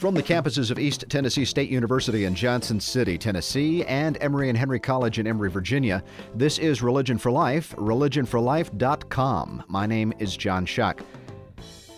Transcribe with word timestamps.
From 0.00 0.14
the 0.14 0.22
campuses 0.22 0.70
of 0.70 0.78
East 0.78 1.04
Tennessee 1.10 1.44
State 1.44 1.68
University 1.68 2.24
in 2.24 2.34
Johnson 2.34 2.80
City, 2.80 3.18
Tennessee, 3.18 3.84
and 3.84 4.16
Emory 4.22 4.48
and 4.48 4.56
Henry 4.56 4.80
College 4.80 5.18
in 5.18 5.26
Emory, 5.26 5.50
Virginia, 5.50 6.02
this 6.34 6.56
is 6.56 6.80
Religion 6.80 7.18
for 7.18 7.30
Life, 7.30 7.76
religionforlife.com. 7.76 9.64
My 9.68 9.84
name 9.84 10.14
is 10.18 10.38
John 10.38 10.64
Shuck. 10.64 11.02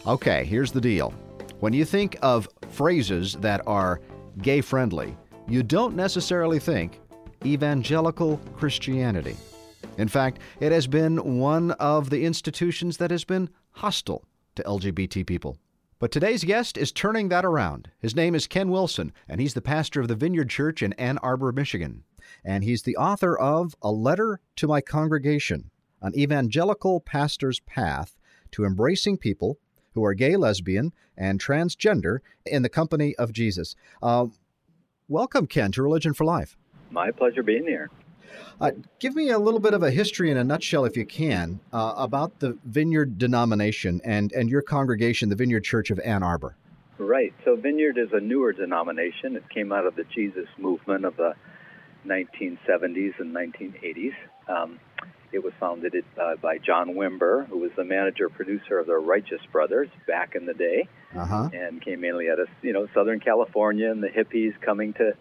Okay, 0.05 0.45
here's 0.45 0.73
the 0.73 0.81
deal. 0.81 1.15
When 1.61 1.73
you 1.73 1.85
think 1.85 2.17
of 2.23 2.49
phrases 2.71 3.35
that 3.35 3.65
are 3.69 4.01
gay 4.39 4.63
friendly, 4.63 5.17
you 5.47 5.63
don't 5.63 5.95
necessarily 5.95 6.59
think 6.59 6.99
evangelical 7.47 8.39
Christianity. 8.57 9.37
In 9.99 10.09
fact, 10.09 10.41
it 10.59 10.73
has 10.73 10.89
been 10.89 11.39
one 11.39 11.71
of 11.71 12.11
the 12.11 12.25
institutions 12.25 12.97
that 12.97 13.13
has 13.13 13.23
been 13.23 13.49
hostile 13.71 14.25
to 14.57 14.65
LGBT 14.65 15.25
people. 15.25 15.57
But 16.03 16.11
today's 16.11 16.43
guest 16.43 16.77
is 16.77 16.91
turning 16.91 17.29
that 17.29 17.45
around. 17.45 17.89
His 18.01 18.17
name 18.17 18.35
is 18.35 18.49
Ken 18.49 18.71
Wilson, 18.71 19.13
and 19.29 19.41
he's 19.41 19.55
the 19.55 19.63
pastor 19.63 20.01
of 20.01 20.09
the 20.09 20.17
Vineyard 20.17 20.51
Church 20.51 20.83
in 20.83 20.95
Ann 20.95 21.17
Arbor, 21.19 21.53
Michigan. 21.53 22.03
And 22.45 22.65
he's 22.65 22.83
the 22.83 22.97
author 22.97 23.39
of 23.39 23.77
A 23.83 23.93
Letter 23.93 24.41
to 24.57 24.67
My 24.67 24.81
Congregation 24.81 25.71
An 26.01 26.13
Evangelical 26.19 26.99
Pastor's 26.99 27.61
Path 27.61 28.19
to 28.51 28.65
Embracing 28.65 29.19
People 29.19 29.61
Who 29.93 30.05
Are 30.05 30.15
Gay, 30.15 30.35
Lesbian, 30.35 30.93
and 31.17 31.41
Transgender 31.41 32.19
in 32.45 32.63
the 32.63 32.69
Company 32.69 33.15
of 33.15 33.33
Jesus. 33.33 33.77
Uh, 34.03 34.27
welcome, 35.07 35.47
Ken, 35.47 35.71
to 35.71 35.85
Religion 35.85 36.15
for 36.15 36.25
Life. 36.25 36.57
My 36.91 37.13
pleasure 37.13 37.45
being 37.45 37.65
here. 37.65 37.91
Uh, 38.61 38.73
give 38.99 39.15
me 39.15 39.31
a 39.31 39.39
little 39.39 39.61
bit 39.61 39.75
of 39.75 39.83
a 39.83 39.91
history 39.91 40.31
in 40.31 40.37
a 40.37 40.45
nutshell, 40.45 40.85
if 40.85 40.97
you 40.97 41.07
can, 41.07 41.61
uh, 41.73 41.95
about 41.97 42.39
the 42.41 42.59
Vineyard 42.65 43.19
denomination 43.19 44.01
and, 44.05 44.33
and 44.33 44.49
your 44.49 44.63
congregation, 44.63 45.29
the 45.29 45.37
Vineyard 45.37 45.65
Church 45.65 45.91
of 45.91 45.99
Ann 46.01 46.23
Arbor. 46.23 46.57
Right. 46.99 47.35
So, 47.45 47.57
Vineyard 47.57 47.99
is 47.99 48.09
a 48.13 48.21
newer 48.21 48.53
denomination. 48.53 49.37
It 49.37 49.49
came 49.51 49.73
out 49.73 49.87
of 49.87 49.97
the 49.97 50.05
Jesus 50.15 50.47
movement 50.59 51.05
of 51.05 51.17
the 51.17 51.35
1970s 52.07 53.19
and 53.19 53.35
1980s. 53.35 54.15
Um, 54.49 54.79
it 55.33 55.43
was 55.43 55.53
founded 55.59 55.95
uh, 56.21 56.37
by 56.37 56.59
John 56.59 56.91
Wimber, 56.91 57.47
who 57.49 57.59
was 57.59 57.71
the 57.75 57.85
manager 57.85 58.29
producer 58.29 58.79
of 58.79 58.87
the 58.87 58.97
Righteous 58.97 59.41
Brothers 59.51 59.89
back 60.07 60.35
in 60.35 60.45
the 60.45 60.53
day, 60.53 60.89
uh-huh. 61.17 61.49
and 61.55 61.81
came 61.81 62.03
mainly 62.03 62.29
out 62.31 62.39
of 62.39 62.49
you 62.61 62.73
know 62.73 62.87
Southern 62.93 63.19
California 63.19 63.91
and 63.91 64.03
the 64.03 64.09
hippies 64.09 64.53
coming 64.61 64.93
to 64.95 65.17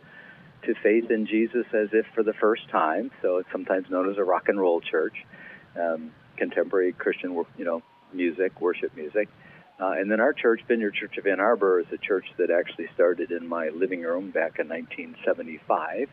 to 0.64 0.74
faith 0.84 1.10
in 1.10 1.26
Jesus 1.26 1.66
as 1.74 1.90
if 1.94 2.06
for 2.14 2.24
the 2.24 2.34
first 2.34 2.70
time. 2.70 3.12
So 3.22 3.38
it's 3.38 3.52
sometimes 3.52 3.90
known 3.90 4.10
as 4.10 4.18
a 4.18 4.24
rock 4.24 4.48
and 4.48 4.60
roll 4.60 4.82
church, 4.82 5.16
um, 5.80 6.12
contemporary 6.38 6.94
Christian, 6.94 7.32
you 7.58 7.66
know, 7.66 7.82
music, 8.14 8.60
worship 8.62 8.96
music. 8.96 9.30
Uh, 9.80 9.94
and 9.98 10.12
then 10.12 10.20
our 10.20 10.34
church, 10.34 10.62
Vineyard 10.68 10.94
Church 10.94 11.18
of 11.18 11.26
Ann 11.26 11.40
Arbor, 11.40 11.80
is 11.80 11.88
a 11.92 11.98
church 11.98 12.26
that 12.38 12.52
actually 12.52 12.88
started 12.94 13.32
in 13.32 13.48
my 13.48 13.70
living 13.70 14.02
room 14.02 14.30
back 14.30 14.60
in 14.60 14.70
1975, 14.70 16.08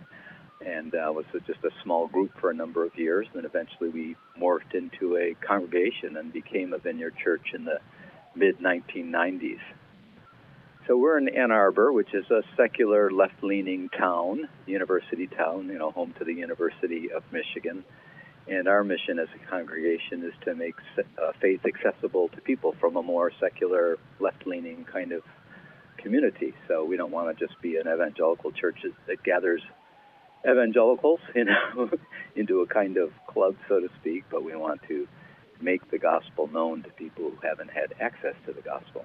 and 0.65 0.95
uh, 0.95 1.13
was 1.13 1.27
just 1.47 1.63
a 1.65 1.71
small 1.83 2.09
group 2.09 2.31
for 2.41 2.51
a 2.51 2.55
number 2.55 2.85
of 2.85 2.99
years. 2.99 3.27
And 3.33 3.43
then 3.43 3.45
eventually 3.45 3.91
we 3.91 4.17
morphed 4.41 4.75
into 4.75 5.19
a 5.19 5.35
congregation 5.47 6.17
and 6.17 6.33
became 6.33 6.73
a 6.73 6.79
Vineyard 6.79 7.15
Church 7.23 7.53
in 7.55 7.67
the 7.67 7.79
mid 8.35 8.59
1990s. 8.59 9.61
So 10.89 10.97
we're 10.97 11.19
in 11.19 11.29
Ann 11.29 11.51
Arbor, 11.51 11.93
which 11.93 12.15
is 12.15 12.25
a 12.31 12.41
secular 12.57 13.11
left-leaning 13.11 13.91
town, 13.91 14.49
university 14.65 15.27
town, 15.27 15.69
you 15.69 15.79
know, 15.79 15.91
home 15.91 16.15
to 16.19 16.25
the 16.25 16.33
University 16.33 17.13
of 17.13 17.23
Michigan. 17.31 17.85
And 18.47 18.67
our 18.67 18.83
mission 18.83 19.19
as 19.19 19.29
a 19.37 19.51
congregation 19.51 20.25
is 20.25 20.33
to 20.47 20.55
make 20.55 20.77
uh, 20.99 21.33
faith 21.43 21.61
accessible 21.67 22.31
to 22.31 22.41
people 22.41 22.75
from 22.81 22.97
a 22.97 23.03
more 23.03 23.31
secular, 23.39 23.99
left-leaning 24.19 24.87
kind 24.91 25.13
of 25.13 25.25
community. 25.99 26.55
So 26.69 26.87
we 26.87 26.97
don't 26.97 27.13
want 27.13 27.37
to 27.37 27.47
just 27.47 27.61
be 27.61 27.77
an 27.77 27.87
evangelical 27.87 28.51
church 28.53 28.79
that 29.09 29.23
gathers 29.23 29.61
evangelicals, 30.51 31.21
you 31.35 31.45
know, 31.45 31.91
into 32.35 32.63
a 32.63 32.67
kind 32.67 32.97
of 32.97 33.11
club, 33.27 33.57
so 33.69 33.79
to 33.79 33.91
speak, 34.01 34.25
but 34.31 34.43
we 34.43 34.57
want 34.57 34.81
to 34.89 35.07
make 35.61 35.91
the 35.91 35.99
gospel 35.99 36.47
known 36.47 36.83
to 36.85 36.89
people 36.89 37.31
who 37.31 37.47
haven't 37.47 37.71
had 37.71 37.93
access 38.01 38.37
to 38.47 38.55
the 38.55 38.63
gospel. 38.63 39.05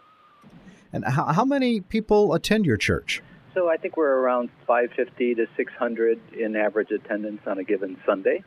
And 0.94 1.04
how, 1.04 1.26
how 1.26 1.44
many 1.44 1.82
people 1.82 2.34
attend 2.34 2.66
your 2.66 2.78
church? 2.78 3.22
So 3.54 3.70
I 3.70 3.78
think 3.78 3.98
we're 3.98 4.16
around 4.16 4.50
550 4.66 5.36
to 5.36 5.48
600 5.58 6.34
in 6.34 6.56
average 6.56 6.92
attendance 6.92 7.42
on 7.46 7.60
a 7.60 7.64
given 7.64 7.98
Sunday. 8.06 8.44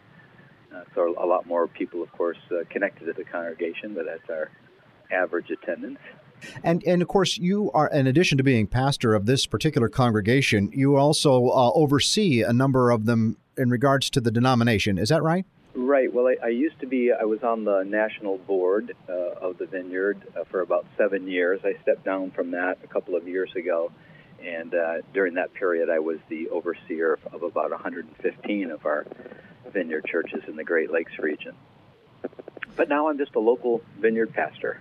Uh, 0.75 0.83
so 0.95 1.15
a 1.19 1.27
lot 1.27 1.47
more 1.47 1.67
people, 1.69 2.03
of 2.03 2.11
course, 2.13 2.39
uh, 2.51 2.65
connected 2.71 3.07
to 3.07 3.13
the 3.13 3.25
congregation, 3.25 3.95
but 3.95 4.07
that's 4.07 4.29
our 4.31 4.51
average 5.11 5.51
attendance. 5.51 5.99
And 6.63 6.83
and 6.85 7.01
of 7.01 7.09
course, 7.09 7.39
you 7.39 7.71
are 7.73 7.89
in 7.89 8.07
addition 8.07 8.37
to 8.39 8.45
being 8.45 8.67
pastor 8.67 9.15
of 9.15 9.27
this 9.27 9.47
particular 9.47 9.89
congregation, 9.89 10.71
you 10.73 10.97
also 10.97 11.47
uh, 11.49 11.71
oversee 11.73 12.43
a 12.43 12.53
number 12.53 12.91
of 12.91 13.07
them 13.07 13.39
in 13.57 13.71
regards 13.71 14.11
to 14.11 14.21
the 14.21 14.31
denomination. 14.31 14.99
Is 14.99 15.09
that 15.09 15.23
right? 15.23 15.47
Right. 15.77 16.11
Well, 16.11 16.27
I, 16.27 16.37
I, 16.43 16.49
used 16.49 16.81
to 16.81 16.87
be, 16.87 17.13
I 17.13 17.25
was 17.25 17.43
on 17.43 17.65
the 17.65 17.83
national 17.83 18.39
board 18.39 18.97
uh, 19.11 19.13
of 19.13 19.59
the 19.59 19.67
vineyard 19.67 20.27
uh, 20.35 20.45
for 20.45 20.63
about 20.63 20.87
seven 20.97 21.29
years. 21.29 21.61
I 21.65 21.75
stepped 21.83 22.03
down 22.03 22.31
from 22.31 22.53
that 22.53 22.79
a 22.83 22.87
couple 22.87 23.15
of 23.15 23.29
years 23.29 23.51
ago. 23.55 23.93
And 24.43 24.75
uh, 24.75 25.03
during 25.13 25.35
that 25.35 25.53
period, 25.53 25.91
I 25.91 25.99
was 25.99 26.17
the 26.31 26.49
overseer 26.49 27.19
of, 27.31 27.43
about 27.43 27.73
115 27.73 28.71
of 28.71 28.87
our 28.87 29.07
vineyard 29.71 30.07
churches 30.07 30.45
in 30.49 30.57
the 30.57 30.65
Great 30.65 30.91
Lakes 30.91 31.19
region. 31.19 31.55
But 32.75 32.89
now 32.89 33.09
I'm 33.09 33.19
just 33.19 33.35
a 33.35 33.41
local 33.41 33.83
vineyard 34.01 34.33
pastor. 34.33 34.81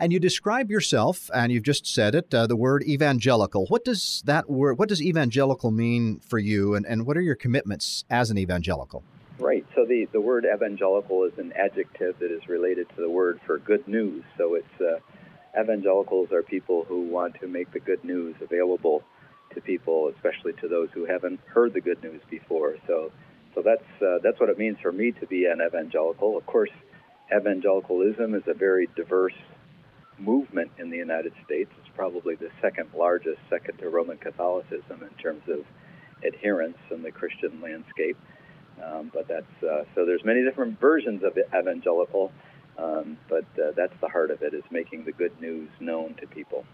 And 0.00 0.14
you 0.14 0.18
describe 0.18 0.70
yourself, 0.70 1.30
and 1.34 1.52
you've 1.52 1.62
just 1.62 1.86
said 1.86 2.14
it, 2.14 2.32
uh, 2.32 2.46
the 2.46 2.56
word 2.56 2.82
evangelical. 2.84 3.66
What 3.66 3.84
does 3.84 4.22
that 4.24 4.48
word, 4.48 4.78
what 4.78 4.88
does 4.88 5.02
evangelical 5.02 5.70
mean 5.70 6.20
for 6.20 6.38
you, 6.38 6.74
and, 6.74 6.86
and 6.86 7.04
what 7.04 7.18
are 7.18 7.22
your 7.22 7.34
commitments 7.34 8.06
as 8.08 8.30
an 8.30 8.38
evangelical? 8.38 9.04
Right. 9.38 9.66
So 9.74 9.84
the, 9.84 10.06
the 10.12 10.20
word 10.20 10.46
evangelical 10.52 11.24
is 11.24 11.32
an 11.38 11.52
adjective 11.52 12.18
that 12.20 12.30
is 12.30 12.48
related 12.48 12.88
to 12.90 12.96
the 12.96 13.10
word 13.10 13.38
for 13.44 13.58
good 13.58 13.86
news. 13.86 14.24
So 14.38 14.54
it's 14.54 14.80
uh, 14.80 15.00
evangelicals 15.60 16.32
are 16.32 16.42
people 16.42 16.84
who 16.88 17.02
want 17.02 17.34
to 17.40 17.46
make 17.46 17.70
the 17.72 17.80
good 17.80 18.02
news 18.02 18.36
available 18.40 19.02
to 19.54 19.60
people, 19.60 20.10
especially 20.14 20.54
to 20.54 20.68
those 20.68 20.88
who 20.94 21.04
haven't 21.04 21.40
heard 21.46 21.74
the 21.74 21.82
good 21.82 22.02
news 22.02 22.22
before. 22.30 22.76
So 22.86 23.12
so 23.54 23.62
that's 23.62 24.02
uh, 24.02 24.18
that's 24.22 24.38
what 24.38 24.48
it 24.48 24.58
means 24.58 24.78
for 24.80 24.92
me 24.92 25.12
to 25.12 25.26
be 25.26 25.46
an 25.46 25.60
evangelical. 25.66 26.36
Of 26.36 26.46
course, 26.46 26.70
evangelicalism 27.34 28.34
is 28.34 28.42
a 28.46 28.54
very 28.54 28.88
diverse 28.96 29.36
movement 30.18 30.70
in 30.78 30.90
the 30.90 30.96
United 30.96 31.32
States. 31.44 31.70
It's 31.78 31.94
probably 31.94 32.36
the 32.36 32.50
second 32.60 32.90
largest, 32.96 33.38
second 33.50 33.78
to 33.78 33.88
Roman 33.88 34.18
Catholicism 34.18 35.02
in 35.02 35.22
terms 35.22 35.42
of 35.48 35.64
adherence 36.24 36.78
in 36.90 37.02
the 37.02 37.10
Christian 37.10 37.60
landscape. 37.60 38.16
Um, 38.82 39.10
but 39.12 39.26
that's 39.28 39.62
uh, 39.62 39.84
so. 39.94 40.04
There's 40.04 40.24
many 40.24 40.44
different 40.44 40.78
versions 40.78 41.22
of 41.24 41.36
evangelical, 41.58 42.30
um, 42.78 43.18
but 43.28 43.44
uh, 43.58 43.72
that's 43.74 43.94
the 44.00 44.08
heart 44.08 44.30
of 44.30 44.42
it: 44.42 44.54
is 44.54 44.64
making 44.70 45.04
the 45.04 45.12
good 45.12 45.40
news 45.40 45.68
known 45.80 46.14
to 46.20 46.26
people. 46.26 46.64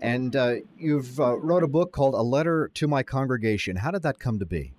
And 0.00 0.34
uh, 0.34 0.56
you've 0.76 1.20
uh, 1.20 1.36
wrote 1.38 1.62
a 1.62 1.68
book 1.68 1.92
called 1.92 2.14
"A 2.14 2.22
Letter 2.22 2.70
to 2.74 2.88
My 2.88 3.02
Congregation." 3.02 3.76
How 3.76 3.90
did 3.90 4.02
that 4.02 4.18
come 4.18 4.38
to 4.38 4.46
be? 4.46 4.72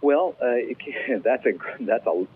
Well, 0.00 0.36
uh, 0.40 0.74
that's 1.22 1.44
a 1.44 1.52
that's 1.80 2.06
a 2.06 2.26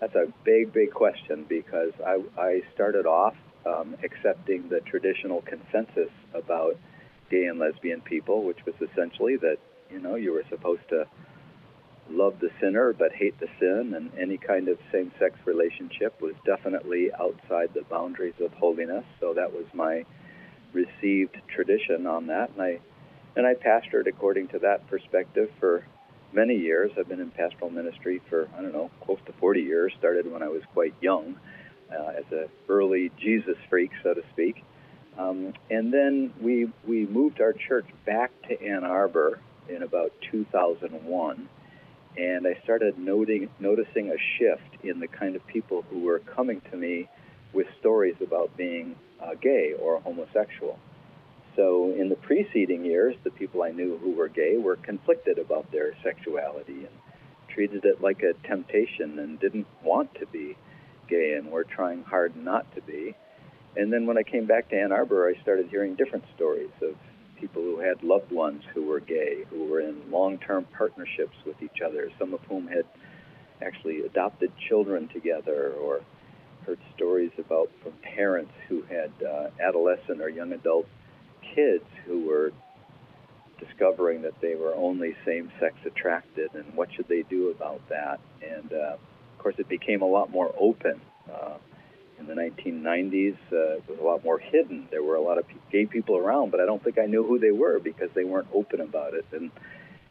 that's 0.00 0.14
a 0.14 0.26
big 0.44 0.72
big 0.72 0.92
question 0.92 1.46
because 1.48 1.92
I 2.04 2.20
I 2.38 2.62
started 2.74 3.06
off 3.06 3.34
um, 3.66 3.96
accepting 4.02 4.68
the 4.68 4.80
traditional 4.80 5.42
consensus 5.42 6.10
about 6.34 6.76
gay 7.30 7.46
and 7.46 7.58
lesbian 7.58 8.00
people, 8.00 8.44
which 8.44 8.58
was 8.66 8.74
essentially 8.80 9.36
that 9.36 9.56
you 9.90 10.00
know 10.00 10.16
you 10.16 10.32
were 10.32 10.44
supposed 10.50 10.86
to 10.90 11.06
love 12.10 12.38
the 12.40 12.50
sinner 12.60 12.92
but 12.92 13.12
hate 13.12 13.38
the 13.40 13.48
sin, 13.58 13.94
and 13.94 14.10
any 14.18 14.36
kind 14.36 14.68
of 14.68 14.78
same 14.92 15.12
sex 15.18 15.36
relationship 15.44 16.20
was 16.20 16.34
definitely 16.44 17.10
outside 17.12 17.70
the 17.74 17.82
boundaries 17.82 18.34
of 18.40 18.52
holiness. 18.54 19.04
So 19.20 19.34
that 19.34 19.52
was 19.52 19.64
my 19.72 20.04
received 20.72 21.36
tradition 21.54 22.06
on 22.06 22.26
that, 22.28 22.50
and 22.50 22.62
I 22.62 22.80
and 23.36 23.46
I 23.46 23.54
pastored 23.54 24.06
according 24.06 24.48
to 24.48 24.60
that 24.60 24.88
perspective 24.88 25.50
for 25.58 25.84
many 26.32 26.56
years. 26.56 26.92
I've 26.98 27.08
been 27.08 27.20
in 27.20 27.30
pastoral 27.30 27.70
ministry 27.70 28.20
for 28.28 28.48
I 28.56 28.62
don't 28.62 28.72
know 28.72 28.90
close 29.04 29.18
to 29.26 29.32
40 29.32 29.62
years. 29.62 29.92
Started 29.98 30.30
when 30.30 30.42
I 30.42 30.48
was 30.48 30.62
quite 30.72 30.94
young, 31.00 31.36
uh, 31.90 32.12
as 32.18 32.24
an 32.30 32.48
early 32.68 33.10
Jesus 33.18 33.56
freak, 33.68 33.90
so 34.02 34.14
to 34.14 34.22
speak. 34.32 34.62
Um, 35.16 35.54
and 35.70 35.92
then 35.92 36.32
we 36.40 36.70
we 36.86 37.06
moved 37.06 37.40
our 37.40 37.52
church 37.52 37.86
back 38.04 38.30
to 38.48 38.60
Ann 38.62 38.84
Arbor 38.84 39.40
in 39.68 39.82
about 39.82 40.12
2001 40.30 41.48
and 42.16 42.46
I 42.46 42.58
started 42.62 42.98
noting, 42.98 43.48
noticing 43.58 44.10
a 44.10 44.16
shift 44.38 44.84
in 44.84 45.00
the 45.00 45.08
kind 45.08 45.36
of 45.36 45.46
people 45.46 45.82
who 45.90 46.00
were 46.00 46.20
coming 46.20 46.60
to 46.70 46.76
me 46.76 47.08
with 47.52 47.66
stories 47.80 48.16
about 48.20 48.56
being 48.56 48.96
uh, 49.20 49.34
gay 49.40 49.74
or 49.80 50.00
homosexual. 50.00 50.78
So 51.56 51.92
in 51.96 52.08
the 52.08 52.16
preceding 52.16 52.84
years, 52.84 53.14
the 53.22 53.30
people 53.30 53.62
I 53.62 53.70
knew 53.70 53.98
who 53.98 54.12
were 54.12 54.28
gay 54.28 54.56
were 54.56 54.76
conflicted 54.76 55.38
about 55.38 55.70
their 55.70 55.94
sexuality 56.02 56.84
and 56.84 56.94
treated 57.48 57.84
it 57.84 58.00
like 58.00 58.22
a 58.22 58.34
temptation 58.46 59.18
and 59.18 59.38
didn't 59.38 59.66
want 59.82 60.14
to 60.16 60.26
be 60.26 60.56
gay 61.08 61.34
and 61.34 61.50
were 61.50 61.64
trying 61.64 62.02
hard 62.02 62.36
not 62.36 62.72
to 62.74 62.82
be. 62.82 63.14
And 63.76 63.92
then 63.92 64.06
when 64.06 64.18
I 64.18 64.22
came 64.22 64.46
back 64.46 64.68
to 64.70 64.76
Ann 64.76 64.92
Arbor, 64.92 65.28
I 65.28 65.40
started 65.42 65.68
hearing 65.68 65.94
different 65.94 66.24
stories 66.34 66.70
of 66.82 66.96
people 67.40 67.62
who 67.62 67.80
had 67.80 68.02
loved 68.02 68.30
ones 68.32 68.62
who 68.72 68.84
were 68.84 69.00
gay, 69.00 69.44
who 69.50 69.66
were 69.66 69.80
in 69.80 70.10
long 70.10 70.38
term 70.38 70.66
partnerships 70.76 71.36
with 71.46 71.62
each 71.62 71.80
other, 71.84 72.10
some 72.18 72.34
of 72.34 72.40
whom 72.42 72.68
had 72.68 72.84
actually 73.62 74.02
adopted 74.02 74.52
children 74.68 75.08
together, 75.08 75.72
or 75.72 76.00
heard 76.66 76.78
stories 76.96 77.30
about 77.38 77.70
from 77.82 77.92
parents 78.02 78.52
who 78.68 78.82
had 78.82 79.10
uh, 79.22 79.48
adolescent 79.60 80.20
or 80.20 80.28
young 80.28 80.52
adult 80.52 80.86
kids 81.54 81.84
who 82.06 82.26
were 82.26 82.52
discovering 83.58 84.22
that 84.22 84.40
they 84.40 84.54
were 84.54 84.74
only 84.74 85.14
same 85.24 85.50
sex 85.60 85.74
attracted 85.86 86.54
and 86.54 86.64
what 86.74 86.92
should 86.94 87.08
they 87.08 87.22
do 87.22 87.50
about 87.50 87.80
that. 87.88 88.20
And 88.42 88.72
uh, 88.72 88.96
of 88.96 89.38
course, 89.38 89.54
it 89.58 89.68
became 89.68 90.02
a 90.02 90.06
lot 90.06 90.30
more 90.30 90.54
open. 90.58 91.00
Uh, 91.32 91.58
in 92.28 92.34
the 92.34 92.40
1990s, 92.40 93.36
uh, 93.52 93.76
it 93.76 93.88
was 93.88 93.98
a 94.00 94.02
lot 94.02 94.24
more 94.24 94.38
hidden. 94.38 94.88
There 94.90 95.02
were 95.02 95.16
a 95.16 95.20
lot 95.20 95.38
of 95.38 95.44
gay 95.70 95.86
people 95.86 96.16
around, 96.16 96.50
but 96.50 96.60
I 96.60 96.66
don't 96.66 96.82
think 96.82 96.98
I 96.98 97.06
knew 97.06 97.24
who 97.24 97.38
they 97.38 97.50
were 97.50 97.78
because 97.78 98.10
they 98.14 98.24
weren't 98.24 98.48
open 98.52 98.80
about 98.80 99.14
it. 99.14 99.26
And 99.32 99.50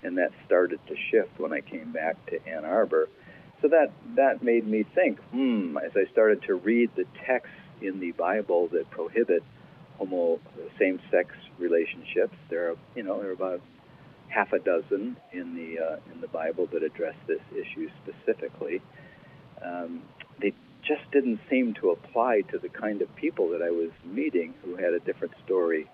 and 0.03 0.17
that 0.17 0.31
started 0.45 0.79
to 0.87 0.95
shift 1.09 1.39
when 1.39 1.53
I 1.53 1.61
came 1.61 1.93
back 1.93 2.23
to 2.27 2.45
Ann 2.45 2.65
Arbor. 2.65 3.07
So 3.61 3.69
that 3.69 3.91
that 4.15 4.43
made 4.43 4.67
me 4.67 4.83
think. 4.83 5.19
Hmm. 5.31 5.77
As 5.77 5.91
I 5.95 6.11
started 6.11 6.43
to 6.43 6.55
read 6.55 6.91
the 6.95 7.05
texts 7.25 7.55
in 7.81 7.99
the 7.99 8.11
Bible 8.11 8.67
that 8.69 8.89
prohibit 8.91 9.43
homo 9.97 10.39
same-sex 10.77 11.33
relationships, 11.57 12.35
there 12.49 12.71
are 12.71 12.75
you 12.95 13.03
know 13.03 13.19
there 13.19 13.29
are 13.29 13.33
about 13.33 13.61
half 14.27 14.51
a 14.51 14.59
dozen 14.59 15.15
in 15.31 15.55
the 15.55 15.79
uh, 15.79 16.13
in 16.13 16.21
the 16.21 16.27
Bible 16.27 16.67
that 16.73 16.83
address 16.83 17.15
this 17.27 17.41
issue 17.55 17.89
specifically. 18.03 18.81
Um, 19.63 20.03
they 20.41 20.53
just 20.87 21.09
didn't 21.11 21.39
seem 21.49 21.73
to 21.75 21.91
apply 21.91 22.41
to 22.51 22.57
the 22.57 22.69
kind 22.69 23.01
of 23.01 23.15
people 23.15 23.49
that 23.49 23.61
I 23.61 23.71
was 23.71 23.91
meeting 24.03 24.53
who 24.63 24.75
had 24.75 24.93
a 24.93 24.99
different 24.99 25.33
story 25.45 25.87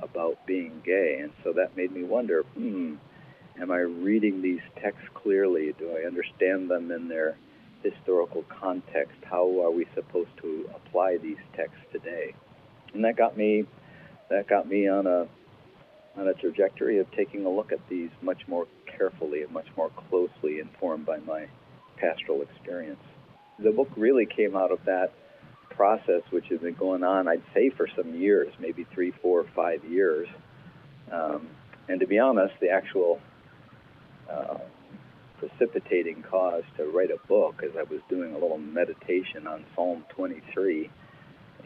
about 0.00 0.38
being 0.46 0.82
gay. 0.84 1.18
And 1.20 1.32
so 1.42 1.52
that 1.54 1.76
made 1.76 1.92
me 1.92 2.04
wonder 2.04 2.42
hmm, 2.42 2.94
am 3.60 3.70
I 3.70 3.78
reading 3.78 4.42
these 4.42 4.60
texts 4.80 5.08
clearly? 5.14 5.74
Do 5.78 5.96
I 5.96 6.06
understand 6.06 6.70
them 6.70 6.90
in 6.90 7.08
their 7.08 7.36
historical 7.82 8.44
context? 8.44 9.16
How 9.24 9.44
are 9.62 9.70
we 9.70 9.86
supposed 9.94 10.36
to 10.42 10.68
apply 10.74 11.18
these 11.18 11.38
texts 11.54 11.80
today? 11.92 12.34
And 12.94 13.04
that 13.04 13.16
got 13.16 13.36
me 13.36 13.66
that 14.28 14.48
got 14.48 14.68
me 14.68 14.88
on 14.88 15.06
a 15.06 15.26
on 16.16 16.28
a 16.28 16.34
trajectory 16.34 16.98
of 16.98 17.10
taking 17.12 17.44
a 17.44 17.50
look 17.50 17.72
at 17.72 17.80
these 17.88 18.10
much 18.22 18.48
more 18.48 18.66
carefully 18.86 19.42
and 19.42 19.52
much 19.52 19.66
more 19.76 19.90
closely 20.08 20.60
informed 20.60 21.04
by 21.04 21.18
my 21.18 21.46
pastoral 21.98 22.42
experience 22.42 23.02
the 23.58 23.70
book 23.70 23.88
really 23.96 24.26
came 24.26 24.56
out 24.56 24.72
of 24.72 24.84
that 24.84 25.12
process, 25.70 26.22
which 26.30 26.46
has 26.48 26.60
been 26.60 26.74
going 26.74 27.04
on, 27.04 27.28
I'd 27.28 27.42
say, 27.54 27.70
for 27.70 27.86
some 27.96 28.14
years, 28.14 28.52
maybe 28.58 28.86
three, 28.92 29.12
four, 29.22 29.44
five 29.54 29.84
years. 29.84 30.28
Um, 31.12 31.48
and 31.88 32.00
to 32.00 32.06
be 32.06 32.18
honest, 32.18 32.54
the 32.60 32.70
actual 32.70 33.20
uh, 34.30 34.58
precipitating 35.38 36.22
cause 36.22 36.64
to 36.76 36.86
write 36.86 37.10
a 37.10 37.26
book 37.28 37.62
as 37.62 37.70
I 37.78 37.82
was 37.82 38.00
doing 38.08 38.34
a 38.34 38.38
little 38.38 38.58
meditation 38.58 39.46
on 39.46 39.64
Psalm 39.74 40.04
23 40.10 40.90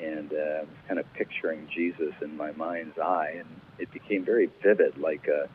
and 0.01 0.33
uh, 0.33 0.65
kind 0.89 0.99
of 0.99 1.07
picturing 1.15 1.69
Jesus 1.75 2.15
in 2.23 2.37
my 2.37 2.53
mind's 2.53 2.99
eye, 2.99 3.35
and 3.39 3.49
it 3.79 3.91
became 3.93 4.25
very 4.25 4.51
vivid, 4.63 4.97
like 4.99 5.27
a, 5.29 5.45
uh, 5.45 5.47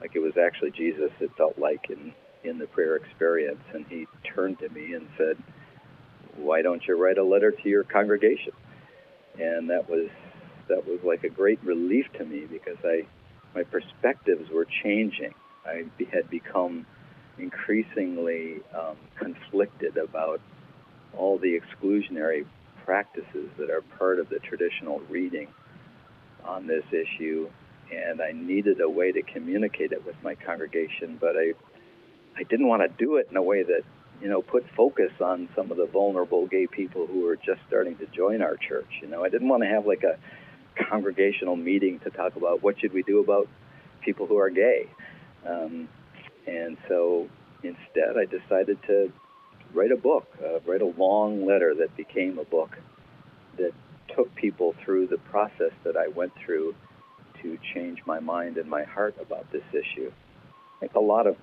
like 0.00 0.14
it 0.14 0.18
was 0.18 0.36
actually 0.36 0.72
Jesus. 0.72 1.10
It 1.20 1.30
felt 1.36 1.58
like 1.58 1.88
in 1.88 2.12
in 2.44 2.58
the 2.58 2.66
prayer 2.66 2.96
experience, 2.96 3.62
and 3.74 3.86
he 3.88 4.06
turned 4.34 4.58
to 4.58 4.68
me 4.68 4.94
and 4.94 5.08
said, 5.16 5.36
why 6.38 6.62
don't 6.62 6.82
you 6.86 7.00
write 7.00 7.18
a 7.18 7.24
letter 7.24 7.50
to 7.50 7.68
your 7.68 7.84
congregation? 7.84 8.52
And 9.38 9.70
that 9.70 9.88
was 9.88 10.08
that 10.68 10.86
was 10.86 11.00
like 11.04 11.24
a 11.24 11.28
great 11.28 11.62
relief 11.62 12.06
to 12.18 12.24
me 12.24 12.46
because 12.50 12.78
I 12.84 13.06
my 13.54 13.62
perspectives 13.62 14.50
were 14.50 14.66
changing. 14.82 15.34
I 15.64 15.84
had 16.12 16.28
become 16.30 16.86
increasingly 17.38 18.62
um, 18.74 18.96
conflicted 19.18 19.96
about 19.96 20.40
all 21.16 21.38
the 21.38 21.58
exclusionary 21.58 22.46
practices 22.84 23.50
that 23.58 23.70
are 23.70 23.82
part 23.98 24.18
of 24.18 24.28
the 24.28 24.38
traditional 24.38 25.00
reading 25.10 25.48
on 26.44 26.66
this 26.66 26.84
issue, 26.92 27.48
and 27.92 28.20
I 28.20 28.32
needed 28.32 28.80
a 28.80 28.88
way 28.88 29.12
to 29.12 29.22
communicate 29.22 29.92
it 29.92 30.04
with 30.06 30.16
my 30.22 30.34
congregation, 30.34 31.18
but 31.20 31.36
I 31.36 31.52
I 32.38 32.42
didn't 32.42 32.68
want 32.68 32.82
to 32.82 33.04
do 33.04 33.16
it 33.16 33.28
in 33.30 33.36
a 33.36 33.42
way 33.42 33.62
that 33.62 33.82
you 34.20 34.28
know, 34.28 34.42
put 34.42 34.64
focus 34.76 35.12
on 35.20 35.48
some 35.54 35.70
of 35.70 35.76
the 35.76 35.86
vulnerable 35.86 36.46
gay 36.46 36.66
people 36.66 37.06
who 37.06 37.22
were 37.22 37.36
just 37.36 37.60
starting 37.68 37.96
to 37.96 38.06
join 38.06 38.42
our 38.42 38.56
church. 38.56 38.88
You 39.02 39.08
know, 39.08 39.24
I 39.24 39.28
didn't 39.28 39.48
want 39.48 39.62
to 39.62 39.68
have 39.68 39.86
like 39.86 40.02
a 40.02 40.18
congregational 40.88 41.56
meeting 41.56 42.00
to 42.00 42.10
talk 42.10 42.36
about 42.36 42.62
what 42.62 42.80
should 42.80 42.92
we 42.92 43.02
do 43.02 43.20
about 43.20 43.48
people 44.02 44.26
who 44.26 44.38
are 44.38 44.50
gay. 44.50 44.88
Um, 45.46 45.88
and 46.46 46.76
so 46.88 47.28
instead, 47.62 48.16
I 48.16 48.24
decided 48.24 48.78
to 48.86 49.12
write 49.74 49.92
a 49.92 49.96
book, 49.96 50.26
uh, 50.42 50.60
write 50.66 50.82
a 50.82 50.92
long 50.98 51.46
letter 51.46 51.74
that 51.80 51.96
became 51.96 52.38
a 52.38 52.44
book 52.44 52.76
that 53.58 53.72
took 54.14 54.34
people 54.34 54.74
through 54.84 55.08
the 55.08 55.18
process 55.18 55.72
that 55.84 55.96
I 55.96 56.08
went 56.08 56.32
through 56.44 56.74
to 57.42 57.58
change 57.74 58.00
my 58.06 58.20
mind 58.20 58.56
and 58.56 58.68
my 58.68 58.84
heart 58.84 59.16
about 59.20 59.50
this 59.52 59.64
issue. 59.70 60.10
I 60.76 60.80
think 60.80 60.94
a 60.94 61.00
lot 61.00 61.26
of 61.26 61.36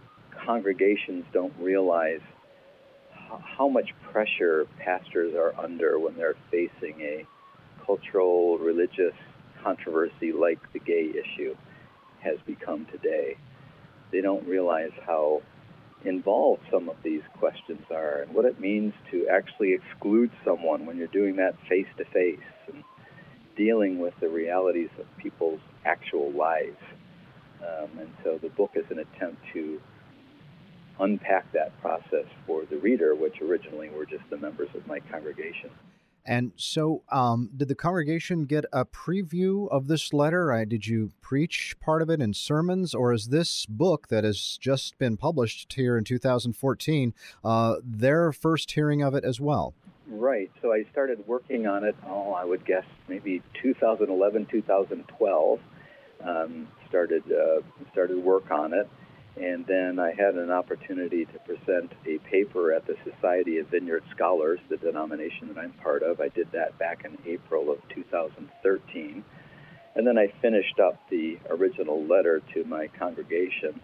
congregations 0.45 1.25
don't 1.33 1.53
realize 1.59 2.21
how 3.41 3.67
much 3.67 3.89
pressure 4.11 4.67
pastors 4.79 5.33
are 5.35 5.53
under 5.57 5.99
when 5.99 6.15
they're 6.15 6.35
facing 6.51 7.01
a 7.01 7.25
cultural, 7.85 8.57
religious 8.57 9.13
controversy 9.63 10.31
like 10.31 10.59
the 10.73 10.79
gay 10.79 11.09
issue 11.09 11.55
has 12.21 12.37
become 12.45 12.85
today. 12.85 13.37
They 14.11 14.21
don't 14.21 14.47
realize 14.47 14.91
how 15.05 15.41
involved 16.05 16.61
some 16.69 16.89
of 16.89 16.97
these 17.03 17.21
questions 17.39 17.83
are 17.89 18.23
and 18.23 18.33
what 18.33 18.45
it 18.45 18.59
means 18.59 18.93
to 19.11 19.27
actually 19.27 19.73
exclude 19.73 20.31
someone 20.43 20.85
when 20.85 20.97
you're 20.97 21.07
doing 21.07 21.37
that 21.37 21.55
face 21.69 21.87
to 21.97 22.05
face 22.05 22.39
and 22.67 22.83
dealing 23.55 23.99
with 23.99 24.13
the 24.19 24.27
realities 24.27 24.89
of 24.99 25.05
people's 25.17 25.61
actual 25.85 26.31
lives. 26.31 26.77
Um, 27.61 27.89
and 27.99 28.09
so 28.23 28.37
the 28.41 28.49
book 28.49 28.71
is 28.75 28.85
an 28.89 28.99
attempt 28.99 29.41
to 29.53 29.79
unpack 30.99 31.51
that 31.53 31.79
process 31.81 32.25
for 32.45 32.65
the 32.65 32.77
reader, 32.77 33.15
which 33.15 33.41
originally 33.41 33.89
were 33.89 34.05
just 34.05 34.23
the 34.29 34.37
members 34.37 34.69
of 34.75 34.85
my 34.87 34.99
congregation. 34.99 35.69
And 36.25 36.53
so, 36.55 37.03
um, 37.11 37.49
did 37.55 37.67
the 37.67 37.75
congregation 37.75 38.45
get 38.45 38.63
a 38.71 38.85
preview 38.85 39.67
of 39.69 39.87
this 39.87 40.13
letter? 40.13 40.53
I, 40.53 40.63
did 40.63 40.87
you 40.87 41.11
preach 41.21 41.75
part 41.81 42.01
of 42.01 42.09
it 42.09 42.21
in 42.21 42.33
sermons, 42.33 42.95
or 42.95 43.11
is 43.11 43.27
this 43.27 43.65
book 43.65 44.07
that 44.07 44.23
has 44.23 44.57
just 44.61 44.97
been 44.97 45.17
published 45.17 45.73
here 45.73 45.97
in 45.97 46.05
2014 46.05 47.13
uh, 47.43 47.75
their 47.83 48.31
first 48.31 48.71
hearing 48.71 49.01
of 49.01 49.13
it 49.13 49.25
as 49.25 49.41
well? 49.41 49.73
Right. 50.07 50.49
So 50.61 50.71
I 50.71 50.83
started 50.91 51.27
working 51.27 51.67
on 51.67 51.83
it. 51.83 51.95
Oh, 52.07 52.31
I 52.31 52.45
would 52.45 52.65
guess 52.65 52.85
maybe 53.09 53.41
2011, 53.61 54.45
2012. 54.45 55.59
Um, 56.23 56.67
started 56.87 57.23
uh, 57.31 57.61
started 57.91 58.23
work 58.23 58.49
on 58.49 58.73
it, 58.73 58.87
and 59.35 59.65
then 59.65 59.97
I 59.99 60.11
had 60.11 60.35
an 60.35 60.51
opportunity 60.51 61.25
to 61.25 61.39
present 61.39 61.91
a 62.05 62.19
paper 62.19 62.71
at 62.71 62.85
the 62.85 62.95
Society 63.03 63.57
of 63.57 63.67
Vineyard 63.69 64.03
Scholars, 64.15 64.59
the 64.69 64.77
denomination 64.77 65.47
that 65.47 65.57
I'm 65.57 65.71
part 65.71 66.03
of. 66.03 66.21
I 66.21 66.27
did 66.27 66.51
that 66.51 66.77
back 66.77 67.03
in 67.03 67.17
April 67.25 67.71
of 67.71 67.79
2013. 67.89 69.23
And 69.95 70.07
then 70.07 70.19
I 70.19 70.27
finished 70.41 70.79
up 70.79 70.99
the 71.09 71.39
original 71.49 72.03
letter 72.03 72.43
to 72.53 72.63
my 72.65 72.89
congregation 72.99 73.79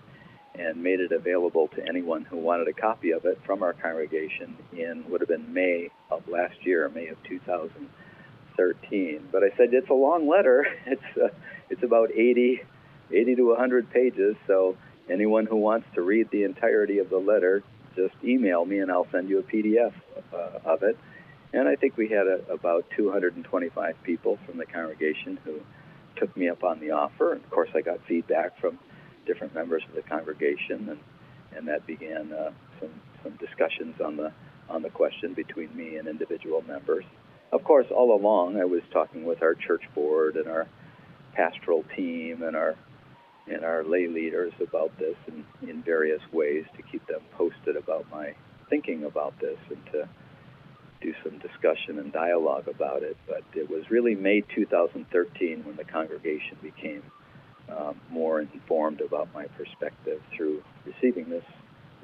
and 0.55 0.81
made 0.83 0.99
it 0.99 1.11
available 1.11 1.67
to 1.69 1.87
anyone 1.87 2.25
who 2.25 2.37
wanted 2.37 2.67
a 2.67 2.73
copy 2.73 3.11
of 3.11 3.25
it 3.25 3.39
from 3.45 3.61
our 3.63 3.73
congregation 3.73 4.57
in 4.73 5.05
would 5.09 5.21
have 5.21 5.29
been 5.29 5.53
May 5.53 5.89
of 6.11 6.27
last 6.27 6.63
year, 6.63 6.89
May 6.89 7.07
of 7.07 7.17
2013. 7.23 9.29
But 9.31 9.43
I 9.43 9.49
said 9.57 9.73
it's 9.73 9.89
a 9.89 9.93
long 9.93 10.27
letter. 10.27 10.67
It's 10.85 11.17
uh, 11.17 11.29
it's 11.69 11.83
about 11.83 12.11
80 12.11 12.61
80 13.11 13.35
to 13.35 13.49
100 13.49 13.91
pages, 13.91 14.35
so 14.47 14.75
anyone 15.09 15.45
who 15.45 15.57
wants 15.57 15.87
to 15.95 16.01
read 16.01 16.29
the 16.31 16.43
entirety 16.43 16.99
of 16.99 17.09
the 17.09 17.17
letter, 17.17 17.63
just 17.95 18.13
email 18.23 18.65
me 18.65 18.79
and 18.79 18.91
I'll 18.91 19.07
send 19.11 19.29
you 19.29 19.39
a 19.39 19.43
PDF 19.43 19.93
uh, 20.33 20.59
of 20.65 20.83
it. 20.83 20.97
And 21.51 21.67
I 21.67 21.75
think 21.75 21.97
we 21.97 22.09
had 22.09 22.27
a, 22.27 22.51
about 22.51 22.85
225 22.95 24.03
people 24.03 24.37
from 24.45 24.57
the 24.57 24.65
congregation 24.65 25.39
who 25.43 25.59
took 26.15 26.35
me 26.37 26.49
up 26.49 26.63
on 26.63 26.79
the 26.79 26.91
offer. 26.91 27.33
And 27.33 27.43
of 27.43 27.49
course, 27.49 27.69
I 27.73 27.81
got 27.81 27.99
feedback 28.07 28.59
from 28.59 28.77
different 29.25 29.53
members 29.53 29.83
of 29.87 29.95
the 29.95 30.01
congregation, 30.01 30.89
and, 30.89 30.99
and 31.55 31.67
that 31.67 31.85
began 31.87 32.31
uh, 32.31 32.51
some, 32.79 32.89
some 33.23 33.33
discussions 33.33 33.99
on 33.99 34.17
the, 34.17 34.31
on 34.69 34.81
the 34.81 34.89
question 34.89 35.33
between 35.33 35.75
me 35.75 35.97
and 35.97 36.07
individual 36.07 36.63
members. 36.67 37.05
Of 37.51 37.63
course, 37.63 37.87
all 37.89 38.15
along, 38.15 38.59
I 38.59 38.65
was 38.65 38.81
talking 38.91 39.25
with 39.25 39.41
our 39.41 39.55
church 39.55 39.83
board 39.95 40.35
and 40.35 40.47
our 40.47 40.67
pastoral 41.33 41.83
team 41.95 42.43
and 42.43 42.55
our 42.55 42.75
and 43.51 43.63
our 43.63 43.83
lay 43.83 44.07
leaders 44.07 44.53
about 44.61 44.97
this 44.97 45.15
in, 45.27 45.45
in 45.67 45.81
various 45.83 46.21
ways 46.31 46.65
to 46.75 46.83
keep 46.83 47.05
them 47.07 47.21
posted 47.37 47.75
about 47.75 48.09
my 48.11 48.33
thinking 48.69 49.03
about 49.03 49.39
this 49.39 49.57
and 49.69 49.85
to 49.91 50.07
do 51.01 51.13
some 51.23 51.37
discussion 51.39 51.99
and 51.99 52.11
dialogue 52.11 52.67
about 52.67 53.03
it. 53.03 53.17
But 53.27 53.43
it 53.55 53.69
was 53.69 53.89
really 53.89 54.15
May 54.15 54.41
2013 54.41 55.63
when 55.65 55.75
the 55.75 55.83
congregation 55.83 56.57
became 56.61 57.03
um, 57.69 57.99
more 58.09 58.41
informed 58.41 59.01
about 59.01 59.33
my 59.33 59.45
perspective 59.45 60.21
through 60.35 60.63
receiving 60.85 61.29
this 61.29 61.43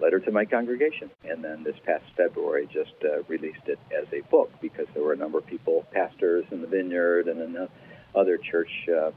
letter 0.02 0.20
to 0.20 0.32
my 0.32 0.46
congregation. 0.46 1.10
And 1.24 1.44
then 1.44 1.64
this 1.64 1.76
past 1.86 2.06
February, 2.18 2.68
just 2.72 2.94
uh, 3.04 3.24
released 3.28 3.68
it 3.68 3.80
as 3.92 4.08
a 4.14 4.22
book 4.30 4.52
because 4.62 4.88
there 4.94 5.04
were 5.04 5.14
a 5.14 5.18
number 5.18 5.38
of 5.38 5.46
people, 5.46 5.86
pastors 5.92 6.46
in 6.52 6.62
the 6.62 6.68
vineyard 6.68 7.28
and 7.28 7.42
in 7.42 7.68
other 8.14 8.38
church 8.38 8.72
uh, 8.90 9.12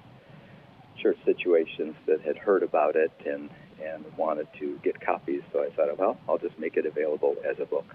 church 1.00 1.18
situations 1.24 1.94
that 2.06 2.20
had 2.22 2.36
heard 2.36 2.62
about 2.62 2.96
it 2.96 3.12
and 3.26 3.50
and 3.82 4.04
wanted 4.16 4.48
to 4.58 4.78
get 4.82 5.00
copies. 5.00 5.42
So 5.52 5.62
I 5.62 5.70
thought, 5.70 5.96
well, 5.98 6.18
I'll 6.28 6.38
just 6.38 6.58
make 6.58 6.76
it 6.76 6.84
available 6.84 7.36
as 7.48 7.56
a 7.60 7.64
book. 7.64 7.94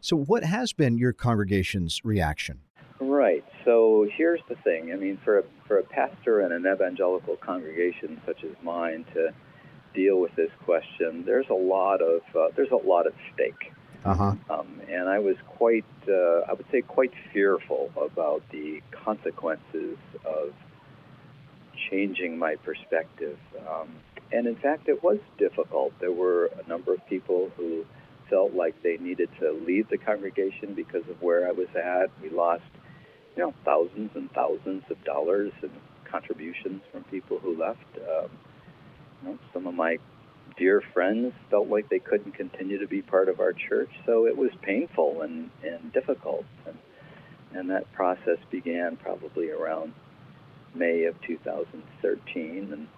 So, 0.00 0.16
what 0.16 0.44
has 0.44 0.72
been 0.72 0.96
your 0.96 1.12
congregation's 1.12 2.00
reaction? 2.04 2.60
Right. 3.00 3.44
So 3.64 4.06
here's 4.14 4.40
the 4.48 4.56
thing. 4.56 4.92
I 4.92 4.96
mean, 4.96 5.18
for 5.24 5.38
a, 5.38 5.42
for 5.66 5.78
a 5.78 5.82
pastor 5.82 6.42
in 6.42 6.52
an 6.52 6.66
evangelical 6.70 7.36
congregation 7.36 8.20
such 8.26 8.44
as 8.44 8.50
mine 8.62 9.06
to 9.14 9.32
deal 9.94 10.20
with 10.20 10.34
this 10.36 10.50
question, 10.64 11.24
there's 11.24 11.48
a 11.48 11.54
lot 11.54 12.02
of 12.02 12.20
uh, 12.34 12.48
there's 12.56 12.70
a 12.70 12.76
lot 12.76 13.06
at 13.06 13.14
stake. 13.34 13.72
Uh-huh. 14.04 14.34
Um, 14.48 14.80
and 14.88 15.08
I 15.08 15.18
was 15.18 15.36
quite, 15.46 15.84
uh, 16.08 16.40
I 16.48 16.54
would 16.54 16.64
say, 16.72 16.80
quite 16.80 17.12
fearful 17.32 17.90
about 18.00 18.42
the 18.50 18.80
consequences 18.92 19.98
of 20.24 20.54
changing 21.90 22.38
my 22.38 22.56
perspective. 22.56 23.38
Um, 23.68 23.88
and 24.32 24.46
in 24.46 24.56
fact, 24.56 24.88
it 24.88 25.02
was 25.02 25.18
difficult. 25.38 25.92
There 26.00 26.12
were 26.12 26.46
a 26.46 26.68
number 26.68 26.92
of 26.94 27.06
people 27.06 27.50
who 27.56 27.84
felt 28.28 28.54
like 28.54 28.80
they 28.82 28.96
needed 28.96 29.28
to 29.40 29.52
leave 29.66 29.88
the 29.88 29.98
congregation 29.98 30.74
because 30.74 31.02
of 31.08 31.20
where 31.20 31.48
I 31.48 31.52
was 31.52 31.68
at. 31.74 32.10
We 32.22 32.30
lost, 32.30 32.62
you 33.36 33.42
know, 33.42 33.54
thousands 33.64 34.10
and 34.14 34.30
thousands 34.32 34.84
of 34.88 35.02
dollars 35.04 35.52
in 35.62 35.70
contributions 36.10 36.82
from 36.92 37.04
people 37.04 37.38
who 37.38 37.56
left. 37.56 37.80
Um, 37.96 38.30
you 39.22 39.28
know, 39.28 39.38
some 39.52 39.66
of 39.66 39.74
my 39.74 39.98
dear 40.56 40.82
friends 40.92 41.32
felt 41.50 41.68
like 41.68 41.88
they 41.88 41.98
couldn't 41.98 42.32
continue 42.32 42.78
to 42.78 42.86
be 42.86 43.02
part 43.02 43.28
of 43.28 43.40
our 43.40 43.52
church, 43.52 43.90
so 44.06 44.26
it 44.26 44.36
was 44.36 44.50
painful 44.62 45.22
and, 45.22 45.50
and 45.64 45.92
difficult. 45.92 46.44
And, 46.66 46.78
and 47.52 47.70
that 47.70 47.92
process 47.92 48.38
began 48.50 48.96
probably 48.96 49.50
around 49.50 49.92
May 50.74 51.04
of 51.04 51.20
2013. 51.22 52.72
And 52.72 52.88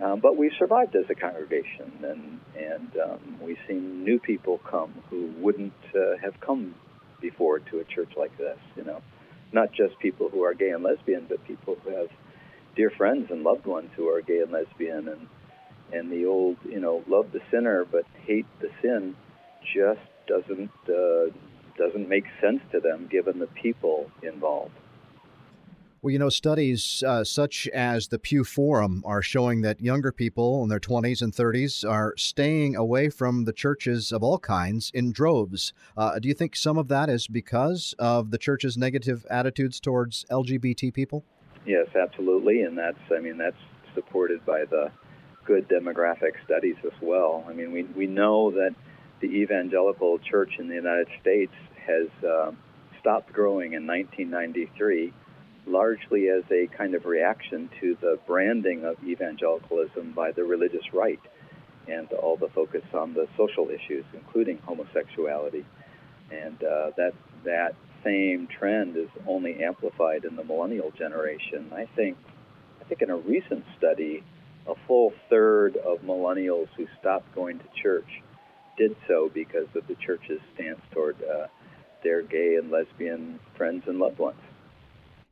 um, 0.00 0.20
but 0.20 0.36
we 0.36 0.50
survived 0.58 0.96
as 0.96 1.04
a 1.10 1.14
congregation, 1.14 1.92
and 2.02 2.40
and 2.56 2.90
um, 3.04 3.38
we've 3.42 3.58
seen 3.68 4.04
new 4.04 4.18
people 4.18 4.58
come 4.58 4.94
who 5.10 5.30
wouldn't 5.38 5.74
uh, 5.94 6.16
have 6.22 6.40
come 6.40 6.74
before 7.20 7.58
to 7.58 7.80
a 7.80 7.84
church 7.84 8.12
like 8.16 8.36
this. 8.38 8.58
You 8.76 8.84
know, 8.84 9.02
not 9.52 9.72
just 9.72 9.98
people 9.98 10.28
who 10.30 10.42
are 10.44 10.54
gay 10.54 10.70
and 10.70 10.82
lesbian, 10.82 11.26
but 11.28 11.44
people 11.44 11.76
who 11.84 11.90
have 11.90 12.08
dear 12.76 12.90
friends 12.90 13.30
and 13.30 13.42
loved 13.42 13.66
ones 13.66 13.90
who 13.96 14.08
are 14.08 14.22
gay 14.22 14.38
and 14.38 14.52
lesbian, 14.52 15.08
and 15.08 15.26
and 15.92 16.10
the 16.10 16.24
old, 16.24 16.56
you 16.64 16.80
know, 16.80 17.02
love 17.08 17.32
the 17.32 17.40
sinner 17.50 17.84
but 17.84 18.04
hate 18.24 18.46
the 18.60 18.70
sin, 18.80 19.16
just 19.74 20.00
doesn't 20.26 20.70
uh, 20.88 21.30
doesn't 21.76 22.08
make 22.08 22.24
sense 22.40 22.60
to 22.72 22.80
them 22.80 23.08
given 23.10 23.38
the 23.38 23.48
people 23.48 24.10
involved. 24.22 24.72
Well, 26.02 26.12
you 26.12 26.18
know, 26.18 26.30
studies 26.30 27.04
uh, 27.06 27.24
such 27.24 27.68
as 27.68 28.08
the 28.08 28.18
Pew 28.18 28.42
Forum 28.42 29.02
are 29.04 29.20
showing 29.20 29.60
that 29.60 29.82
younger 29.82 30.12
people 30.12 30.62
in 30.62 30.70
their 30.70 30.80
20s 30.80 31.20
and 31.20 31.30
30s 31.30 31.86
are 31.86 32.14
staying 32.16 32.74
away 32.74 33.10
from 33.10 33.44
the 33.44 33.52
churches 33.52 34.10
of 34.10 34.22
all 34.22 34.38
kinds 34.38 34.90
in 34.94 35.12
droves. 35.12 35.74
Uh, 35.98 36.18
do 36.18 36.26
you 36.28 36.32
think 36.32 36.56
some 36.56 36.78
of 36.78 36.88
that 36.88 37.10
is 37.10 37.28
because 37.28 37.94
of 37.98 38.30
the 38.30 38.38
church's 38.38 38.78
negative 38.78 39.26
attitudes 39.28 39.78
towards 39.78 40.24
LGBT 40.30 40.94
people? 40.94 41.22
Yes, 41.66 41.88
absolutely, 41.94 42.62
and 42.62 42.78
that's 42.78 42.98
I 43.14 43.20
mean 43.20 43.36
that's 43.36 43.60
supported 43.94 44.46
by 44.46 44.64
the 44.64 44.90
good 45.44 45.68
demographic 45.68 46.42
studies 46.46 46.76
as 46.82 46.98
well. 47.02 47.44
I 47.46 47.52
mean, 47.52 47.72
we 47.72 47.82
we 47.82 48.06
know 48.06 48.50
that 48.52 48.74
the 49.20 49.26
evangelical 49.26 50.18
church 50.18 50.54
in 50.58 50.66
the 50.66 50.76
United 50.76 51.08
States 51.20 51.52
has 51.86 52.08
uh, 52.24 52.52
stopped 52.98 53.34
growing 53.34 53.74
in 53.74 53.86
1993 53.86 55.12
largely 55.66 56.28
as 56.28 56.44
a 56.50 56.66
kind 56.76 56.94
of 56.94 57.04
reaction 57.04 57.68
to 57.80 57.96
the 58.00 58.18
branding 58.26 58.84
of 58.84 58.96
evangelicalism 59.04 60.12
by 60.12 60.32
the 60.32 60.42
religious 60.42 60.92
right 60.92 61.20
and 61.88 62.10
all 62.12 62.36
the 62.36 62.48
focus 62.48 62.82
on 62.94 63.14
the 63.14 63.26
social 63.36 63.68
issues, 63.68 64.04
including 64.14 64.58
homosexuality. 64.58 65.64
And 66.30 66.62
uh, 66.62 66.90
that 66.96 67.12
that 67.44 67.74
same 68.04 68.46
trend 68.46 68.96
is 68.96 69.08
only 69.26 69.62
amplified 69.62 70.24
in 70.24 70.36
the 70.36 70.44
millennial 70.44 70.90
generation. 70.92 71.70
I 71.74 71.86
think 71.96 72.16
I 72.80 72.84
think 72.84 73.02
in 73.02 73.10
a 73.10 73.16
recent 73.16 73.64
study, 73.78 74.22
a 74.66 74.74
full 74.86 75.12
third 75.28 75.76
of 75.76 76.00
millennials 76.02 76.68
who 76.76 76.86
stopped 77.00 77.34
going 77.34 77.58
to 77.58 77.64
church 77.82 78.22
did 78.76 78.96
so 79.08 79.30
because 79.32 79.66
of 79.74 79.86
the 79.88 79.94
church's 79.96 80.40
stance 80.54 80.80
toward 80.92 81.16
uh, 81.22 81.46
their 82.02 82.22
gay 82.22 82.56
and 82.56 82.70
lesbian 82.70 83.38
friends 83.56 83.84
and 83.86 83.98
loved 83.98 84.18
ones. 84.18 84.38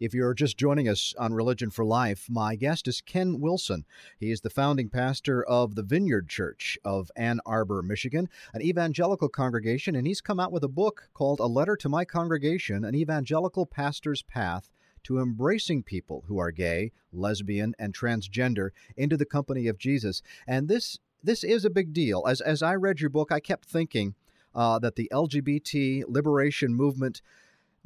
If 0.01 0.15
you're 0.15 0.35
just 0.35 0.57
joining 0.57 0.89
us 0.89 1.13
on 1.19 1.35
Religion 1.35 1.71
for 1.71 1.85
Life, 1.85 2.29
my 2.31 2.55
guest 2.55 2.87
is 2.87 3.01
Ken 3.01 3.41
Wilson. 3.41 3.85
He 4.21 4.31
is 4.31 4.43
the 4.43 4.51
founding 4.51 4.91
pastor 4.91 5.43
of 5.43 5.75
the 5.75 5.83
Vineyard 5.83 6.29
Church 6.29 6.79
of 6.85 7.11
Ann 7.17 7.41
Arbor, 7.45 7.83
Michigan, 7.83 8.29
an 8.55 8.63
evangelical 8.63 9.29
congregation, 9.29 9.97
and 9.97 10.07
he's 10.07 10.21
come 10.21 10.39
out 10.39 10.53
with 10.53 10.63
a 10.63 10.69
book 10.69 11.09
called 11.15 11.41
A 11.41 11.47
Letter 11.47 11.75
to 11.79 11.89
My 11.89 12.05
Congregation 12.05 12.85
An 12.85 12.95
Evangelical 12.95 13.67
Pastor's 13.67 14.23
Path 14.23 14.71
to 15.03 15.19
Embracing 15.19 15.83
People 15.83 16.23
Who 16.29 16.39
Are 16.39 16.53
Gay, 16.53 16.93
Lesbian, 17.13 17.75
and 17.77 17.93
Transgender 17.93 18.71
into 18.97 19.17
the 19.17 19.27
Company 19.27 19.67
of 19.67 19.79
Jesus. 19.79 20.23
And 20.47 20.69
this 20.69 21.01
this 21.25 21.43
is 21.43 21.65
a 21.65 21.71
big 21.71 21.93
deal. 21.93 22.25
As, 22.29 22.41
as 22.41 22.63
I 22.63 22.77
read 22.77 23.01
your 23.01 23.11
book, 23.11 23.33
I 23.33 23.41
kept 23.41 23.65
thinking 23.65 24.15
uh, 24.55 24.79
that 24.79 24.95
the 24.95 25.11
LGBT 25.13 26.05
liberation 26.07 26.73
movement 26.73 27.21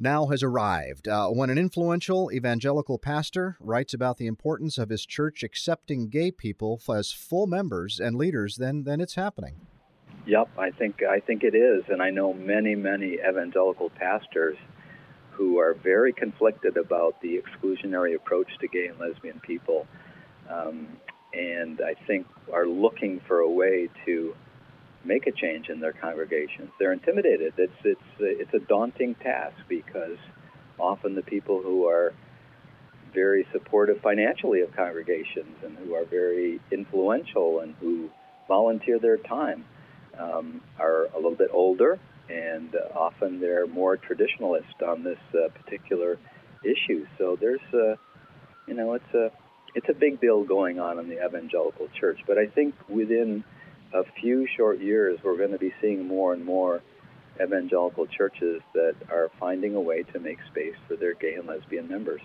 now 0.03 0.27
has 0.27 0.43
arrived. 0.43 1.09
Uh, 1.09 1.29
when 1.29 1.49
an 1.49 1.59
influential 1.59 2.31
evangelical 2.33 2.99
pastor 2.99 3.57
writes 3.61 3.95
about 3.95 4.19
the 4.19 4.27
importance 4.27 4.77
of 4.77 4.91
his 4.91 5.07
church 5.07 5.43
accepting 5.43 6.09
gay 6.09 6.31
people 6.31 6.81
as 6.95 7.13
full 7.13 7.47
members 7.47 8.01
and 8.01 8.17
leaders, 8.17 8.57
then 8.57 8.85
then 8.85 9.01
it's 9.01 9.15
happening. 9.15 9.61
Yep, 10.27 10.51
I 10.59 10.71
think 10.71 11.03
I 11.03 11.21
think 11.21 11.43
it 11.43 11.55
is, 11.55 11.85
and 11.89 12.03
I 12.03 12.11
know 12.11 12.33
many 12.35 12.75
many 12.75 13.15
evangelical 13.15 13.91
pastors 13.91 14.57
who 15.31 15.59
are 15.59 15.75
very 15.75 16.13
conflicted 16.13 16.77
about 16.77 17.21
the 17.23 17.41
exclusionary 17.41 18.15
approach 18.15 18.49
to 18.61 18.69
gay 18.69 18.89
and 18.89 18.99
lesbian 19.01 19.41
people, 19.41 19.87
um, 20.51 20.89
and 21.33 21.81
I 21.81 21.95
think 22.07 22.27
are 22.53 22.67
looking 22.67 23.21
for 23.27 23.39
a 23.39 23.51
way 23.51 23.89
to 24.05 24.35
make 25.05 25.27
a 25.27 25.33
change 25.33 25.69
in 25.69 25.81
their 25.81 25.93
congregations. 25.93 26.71
They're 26.79 26.93
intimidated. 26.93 27.55
It's 27.57 27.73
it's 27.85 28.01
it's 28.19 28.55
a 28.55 28.61
daunting 28.61 29.15
task 29.17 29.57
because 29.69 30.19
often 30.79 31.15
the 31.15 31.23
people 31.23 31.63
who 31.63 31.89
are 31.89 32.13
very 33.13 33.47
supportive 33.53 34.01
financially 34.01 34.63
of 34.63 34.75
congregations 34.75 35.57
and 35.65 35.77
who 35.77 35.95
are 35.95 36.05
very 36.05 36.61
influential 36.71 37.61
and 37.61 37.75
who 37.81 38.11
volunteer 38.49 38.99
their 38.99 39.19
time 39.19 39.65
um, 40.19 40.63
are 40.79 41.07
a 41.15 41.17
little 41.17 41.37
bit 41.37 41.51
older 41.53 41.99
and 42.29 42.75
uh, 42.75 42.99
often 42.99 43.41
they're 43.41 43.67
more 43.67 43.97
traditionalist 43.97 44.87
on 44.87 45.03
this 45.03 45.19
uh, 45.35 45.49
particular 45.49 46.19
issue. 46.65 47.07
So 47.19 47.37
there's 47.41 47.61
a, 47.75 47.99
you 48.67 48.75
know, 48.75 48.95
it's 48.95 49.15
a 49.15 49.31
it's 49.75 49.89
a 49.89 49.95
big 49.95 50.21
deal 50.21 50.45
going 50.45 50.79
on 50.79 50.99
in 50.99 51.09
the 51.09 51.25
evangelical 51.25 51.89
church. 51.99 52.21
But 52.27 52.39
I 52.39 52.47
think 52.47 52.75
within 52.89 53.45
a 53.93 54.05
few 54.21 54.47
short 54.57 54.81
years, 54.81 55.19
we're 55.23 55.37
going 55.37 55.53
to 55.53 55.59
be 55.59 55.73
seeing 55.81 56.07
more 56.07 56.33
and 56.33 56.45
more 56.45 56.83
evangelical 57.41 58.07
churches 58.07 58.61
that 58.75 58.95
are 59.11 59.31
finding 59.39 59.75
a 59.75 59.81
way 59.81 60.03
to 60.03 60.21
make 60.21 60.39
space 60.51 60.75
for 60.87 60.97
their 60.97 61.15
gay 61.15 61.35
and 61.35 61.47
lesbian 61.47 61.89
members. 61.89 62.21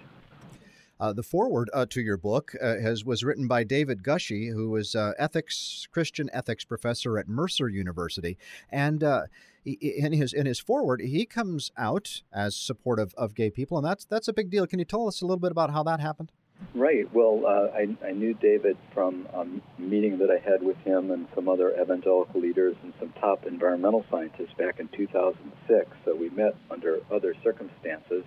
Uh, 0.99 1.13
the 1.13 1.23
foreword 1.23 1.69
uh, 1.73 1.85
to 1.85 2.01
your 2.01 2.17
book 2.17 2.53
uh, 2.61 2.75
has 2.79 3.05
was 3.05 3.23
written 3.23 3.47
by 3.47 3.63
David 3.63 4.01
Gushee, 4.01 4.51
who 4.51 4.75
is 4.75 4.95
uh, 4.95 5.13
ethics 5.19 5.87
Christian 5.91 6.27
ethics 6.33 6.65
professor 6.65 7.19
at 7.19 7.27
Mercer 7.27 7.69
University, 7.69 8.35
and 8.71 9.03
uh, 9.03 9.23
in 9.63 10.11
his 10.11 10.33
in 10.33 10.47
his 10.47 10.59
foreword 10.59 11.01
he 11.01 11.25
comes 11.25 11.71
out 11.77 12.23
as 12.33 12.55
supportive 12.55 13.13
of 13.15 13.35
gay 13.35 13.51
people, 13.51 13.77
and 13.77 13.85
that's 13.85 14.05
that's 14.05 14.27
a 14.27 14.33
big 14.33 14.49
deal. 14.49 14.65
Can 14.65 14.79
you 14.79 14.85
tell 14.85 15.07
us 15.07 15.21
a 15.21 15.25
little 15.25 15.39
bit 15.39 15.51
about 15.51 15.71
how 15.71 15.83
that 15.83 15.99
happened? 15.99 16.31
Right. 16.73 17.11
Well, 17.13 17.43
uh, 17.45 17.75
I, 17.75 18.07
I 18.07 18.11
knew 18.11 18.33
David 18.33 18.77
from 18.93 19.27
a 19.33 19.45
meeting 19.81 20.19
that 20.19 20.29
I 20.29 20.37
had 20.37 20.61
with 20.61 20.77
him 20.77 21.11
and 21.11 21.27
some 21.33 21.49
other 21.49 21.71
evangelical 21.79 22.39
leaders 22.39 22.75
and 22.83 22.93
some 22.99 23.13
top 23.19 23.45
environmental 23.45 24.05
scientists 24.09 24.53
back 24.57 24.79
in 24.79 24.87
2006. 24.89 25.89
So 26.05 26.15
we 26.15 26.29
met 26.29 26.55
under 26.69 26.99
other 27.11 27.35
circumstances, 27.43 28.23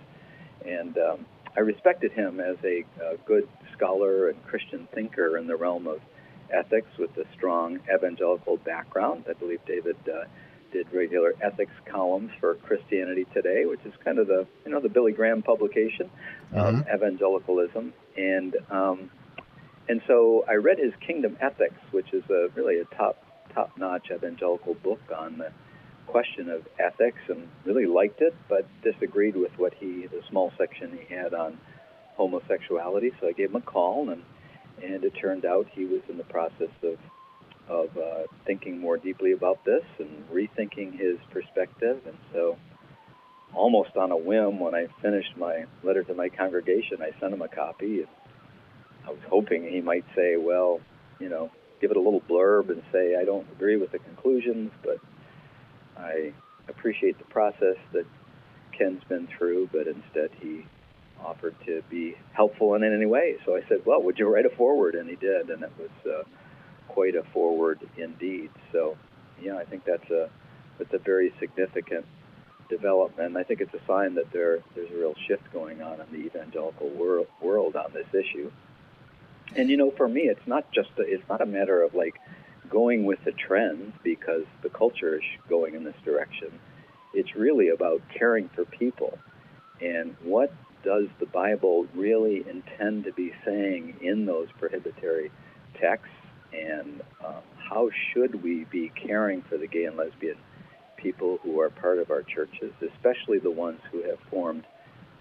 and 0.64 0.96
um, 0.99 1.26
I 1.56 1.60
respected 1.60 2.12
him 2.12 2.40
as 2.40 2.56
a, 2.64 2.84
a 3.02 3.16
good 3.26 3.49
scholar 3.76 4.28
and 4.28 4.44
Christian 4.44 4.87
thinker 4.94 5.37
in 5.37 5.46
the 5.46 5.56
realm 5.56 5.87
of 5.87 6.00
ethics 6.52 6.90
with 6.99 7.16
a 7.16 7.25
strong 7.37 7.80
evangelical 7.92 8.56
background. 8.58 9.25
I 9.28 9.34
believe 9.34 9.60
David 9.66 9.96
uh, 10.08 10.25
did 10.72 10.92
regular 10.92 11.34
ethics 11.40 11.72
columns 11.87 12.30
for 12.38 12.54
Christianity 12.54 13.26
Today, 13.34 13.64
which 13.66 13.80
is 13.84 13.92
kind 14.04 14.18
of 14.18 14.26
the 14.26 14.46
you 14.64 14.72
know 14.72 14.80
the 14.80 14.88
Billy 14.88 15.12
Graham 15.12 15.42
publication, 15.42 16.10
mm-hmm. 16.52 16.88
evangelicalism, 16.94 17.92
and 18.21 18.57
um, 18.71 19.11
and 19.89 20.00
so 20.07 20.45
I 20.49 20.55
read 20.55 20.79
his 20.79 20.93
Kingdom 21.05 21.37
Ethics, 21.41 21.81
which 21.91 22.12
is 22.12 22.23
a 22.31 22.49
really 22.55 22.79
a 22.79 22.85
top 22.97 23.23
top 23.55 23.77
notch 23.77 24.11
evangelical 24.15 24.75
book 24.75 25.00
on 25.17 25.39
the 25.39 25.50
question 26.07 26.49
of 26.50 26.67
ethics, 26.79 27.21
and 27.29 27.49
really 27.65 27.87
liked 27.87 28.21
it, 28.21 28.35
but 28.49 28.67
disagreed 28.83 29.37
with 29.37 29.53
what 29.57 29.75
he 29.75 30.07
the 30.07 30.23
small 30.29 30.53
section 30.59 30.99
he 31.09 31.15
had 31.15 31.35
on 31.35 31.59
homosexuality. 32.17 33.12
So 33.21 33.29
I 33.29 33.33
gave 33.33 33.50
him 33.50 33.57
a 33.57 33.61
call, 33.61 34.11
and 34.11 34.23
and 34.83 35.05
it 35.05 35.12
turned 35.21 35.45
out 35.45 35.67
he 35.73 35.85
was 35.85 36.03
in 36.09 36.17
the 36.19 36.25
process 36.25 36.75
of 36.83 36.99
of 37.69 37.97
uh, 37.97 38.25
thinking 38.47 38.81
more 38.81 38.97
deeply 38.97 39.33
about 39.33 39.65
this 39.65 39.85
and 39.99 40.29
rethinking 40.29 40.99
his 40.99 41.19
perspective, 41.31 42.00
and 42.07 42.17
so 42.33 42.57
almost 43.54 43.97
on 43.97 44.11
a 44.11 44.16
whim, 44.16 44.61
when 44.61 44.75
I 44.75 44.87
finished 45.02 45.37
my 45.37 45.64
letter 45.83 46.02
to 46.04 46.14
my 46.14 46.28
congregation, 46.28 46.99
I 47.02 47.19
sent 47.21 47.33
him 47.33 47.42
a 47.42 47.49
copy. 47.49 48.00
And 48.00 48.09
I 49.07 49.11
was 49.11 49.21
hoping 49.28 49.69
he 49.69 49.80
might 49.80 50.04
say, 50.14 50.37
well, 50.37 50.80
you 51.19 51.28
know, 51.28 51.50
give 51.80 51.90
it 51.90 51.97
a 51.97 52.00
little 52.00 52.21
blurb 52.21 52.71
and 52.71 52.83
say, 52.92 53.16
I 53.16 53.25
don't 53.25 53.47
agree 53.52 53.76
with 53.76 53.92
the 53.92 53.99
conclusions, 53.99 54.71
but 54.83 54.99
I 55.97 56.33
appreciate 56.69 57.19
the 57.19 57.25
process 57.25 57.76
that 57.92 58.07
Ken's 58.76 59.02
been 59.04 59.28
through, 59.37 59.69
but 59.73 59.87
instead 59.87 60.30
he 60.40 60.64
offered 61.23 61.54
to 61.66 61.83
be 61.90 62.16
helpful 62.33 62.75
in 62.75 62.85
any 62.85 63.07
way. 63.07 63.37
So 63.45 63.57
I 63.57 63.61
said, 63.69 63.85
well, 63.85 64.02
would 64.02 64.19
you 64.19 64.33
write 64.33 64.47
a 64.47 64.50
forward? 64.50 64.95
And 64.95 65.09
he 65.09 65.16
did, 65.16 65.50
and 65.50 65.62
it 65.62 65.73
was 65.78 65.90
uh, 66.07 66.23
quite 66.88 67.14
a 67.14 67.23
forward 67.33 67.80
indeed. 67.97 68.50
So, 68.73 68.97
yeah, 69.40 69.57
I 69.57 69.64
think 69.64 69.85
that's 69.85 70.11
a 70.11 70.30
that's 70.78 70.95
a 70.95 70.99
very 70.99 71.33
significant 71.38 72.07
development. 72.71 73.37
I 73.37 73.43
think 73.43 73.61
it's 73.61 73.75
a 73.75 73.87
sign 73.87 74.15
that 74.15 74.33
there 74.33 74.61
there's 74.75 74.91
a 74.91 74.97
real 74.97 75.15
shift 75.27 75.53
going 75.53 75.83
on 75.83 76.00
in 76.00 76.07
the 76.11 76.27
evangelical 76.27 76.89
world, 76.89 77.27
world 77.43 77.77
on 77.77 77.93
this 77.93 78.07
issue. 78.15 78.50
And 79.57 79.69
you 79.69 79.77
know, 79.77 79.91
for 79.91 80.09
me, 80.09 80.23
it's 80.23 80.47
not 80.47 80.71
just 80.73 80.91
a, 80.99 81.03
it's 81.03 81.29
not 81.29 81.43
a 81.43 81.47
matter 81.47 81.83
of 81.83 81.95
like 81.95 82.21
going 82.71 83.05
with 83.05 83.23
the 83.25 83.33
trends 83.33 83.93
because 84.03 84.45
the 84.62 84.71
culture 84.71 85.17
is 85.17 85.25
going 85.49 85.75
in 85.75 85.85
this 85.85 85.97
direction. 86.05 86.50
It's 87.12 87.35
really 87.35 87.69
about 87.69 88.00
caring 88.17 88.49
for 88.50 88.65
people 88.65 89.19
and 89.81 90.15
what 90.23 90.53
does 90.85 91.07
the 91.19 91.27
Bible 91.27 91.87
really 91.95 92.45
intend 92.49 93.05
to 93.05 93.12
be 93.12 93.33
saying 93.45 93.97
in 94.00 94.27
those 94.27 94.49
prohibitory 94.59 95.31
texts, 95.81 96.15
and 96.53 97.03
um, 97.25 97.43
how 97.57 97.91
should 98.12 98.43
we 98.43 98.65
be 98.65 98.91
caring 98.91 99.43
for 99.43 99.57
the 99.57 99.67
gay 99.67 99.85
and 99.85 99.97
lesbian 99.97 100.37
people 101.02 101.38
who 101.42 101.61
are 101.61 101.71
part 101.71 101.99
of 101.99 102.11
our 102.11 102.23
churches, 102.23 102.73
especially 102.80 103.38
the 103.38 103.50
ones 103.50 103.80
who 103.90 104.02
have 104.02 104.19
formed 104.30 104.64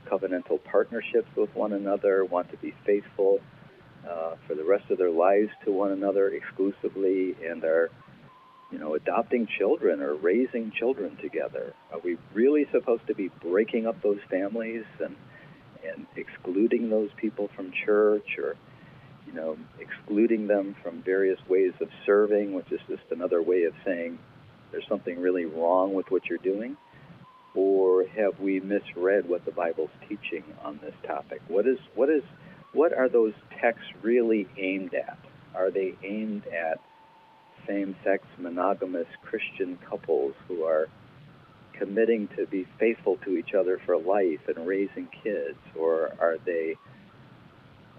covenantal 0.09 0.63
partnerships 0.63 1.29
with 1.36 1.53
one 1.55 1.74
another, 1.74 2.25
want 2.25 2.50
to 2.51 2.57
be 2.57 2.74
faithful 2.86 3.39
uh, 4.09 4.36
for 4.48 4.55
the 4.55 4.63
rest 4.63 4.89
of 4.89 4.98
their 4.98 5.12
lives 5.12 5.50
to 5.65 5.71
one 5.71 5.91
another 5.91 6.29
exclusively, 6.29 7.36
and 7.45 7.63
are, 7.63 7.89
you 8.71 8.79
know, 8.79 8.95
adopting 8.95 9.48
children 9.57 10.01
or 10.01 10.15
raising 10.15 10.71
children 10.71 11.17
together. 11.17 11.74
Are 11.91 12.00
we 12.00 12.17
really 12.33 12.65
supposed 12.71 13.05
to 13.07 13.15
be 13.15 13.29
breaking 13.41 13.88
up 13.88 14.01
those 14.01 14.19
families 14.29 14.86
and 15.03 15.15
and 15.86 16.05
excluding 16.17 16.89
those 16.89 17.09
people 17.15 17.50
from 17.55 17.71
church, 17.86 18.38
or 18.38 18.55
you 19.25 19.33
know, 19.33 19.57
excluding 19.79 20.48
them 20.48 20.75
from 20.83 21.01
various 21.03 21.39
ways 21.48 21.74
of 21.81 21.89
serving, 22.05 22.53
which 22.53 22.71
is 22.71 22.79
just 22.88 23.03
another 23.12 23.41
way 23.41 23.63
of 23.63 23.74
saying 23.86 24.17
there's 24.71 24.88
something 24.88 25.19
really 25.19 25.45
wrong 25.45 25.93
with 25.93 26.09
what 26.11 26.25
you're 26.25 26.38
doing? 26.38 26.77
Or 27.55 28.05
have 28.15 28.39
we 28.39 28.59
misread 28.59 29.27
what 29.27 29.45
the 29.45 29.51
Bible's 29.51 29.89
teaching 30.07 30.43
on 30.63 30.79
this 30.81 30.93
topic? 31.05 31.41
What 31.47 31.67
is 31.67 31.79
what 31.95 32.09
is 32.09 32.23
what 32.73 32.93
are 32.93 33.09
those 33.09 33.33
texts 33.59 33.88
really 34.03 34.47
aimed 34.57 34.93
at? 34.93 35.17
Are 35.55 35.71
they 35.71 35.95
aimed 36.03 36.45
at 36.47 36.79
same-sex 37.67 38.23
monogamous 38.38 39.07
Christian 39.23 39.77
couples 39.89 40.33
who 40.48 40.63
are 40.63 40.87
committing 41.74 42.27
to 42.35 42.46
be 42.46 42.67
faithful 42.77 43.17
to 43.25 43.37
each 43.37 43.53
other 43.53 43.79
for 43.85 43.98
life 43.98 44.41
and 44.48 44.67
raising 44.67 45.07
kids, 45.24 45.57
or 45.75 46.13
are 46.20 46.37
they 46.46 46.75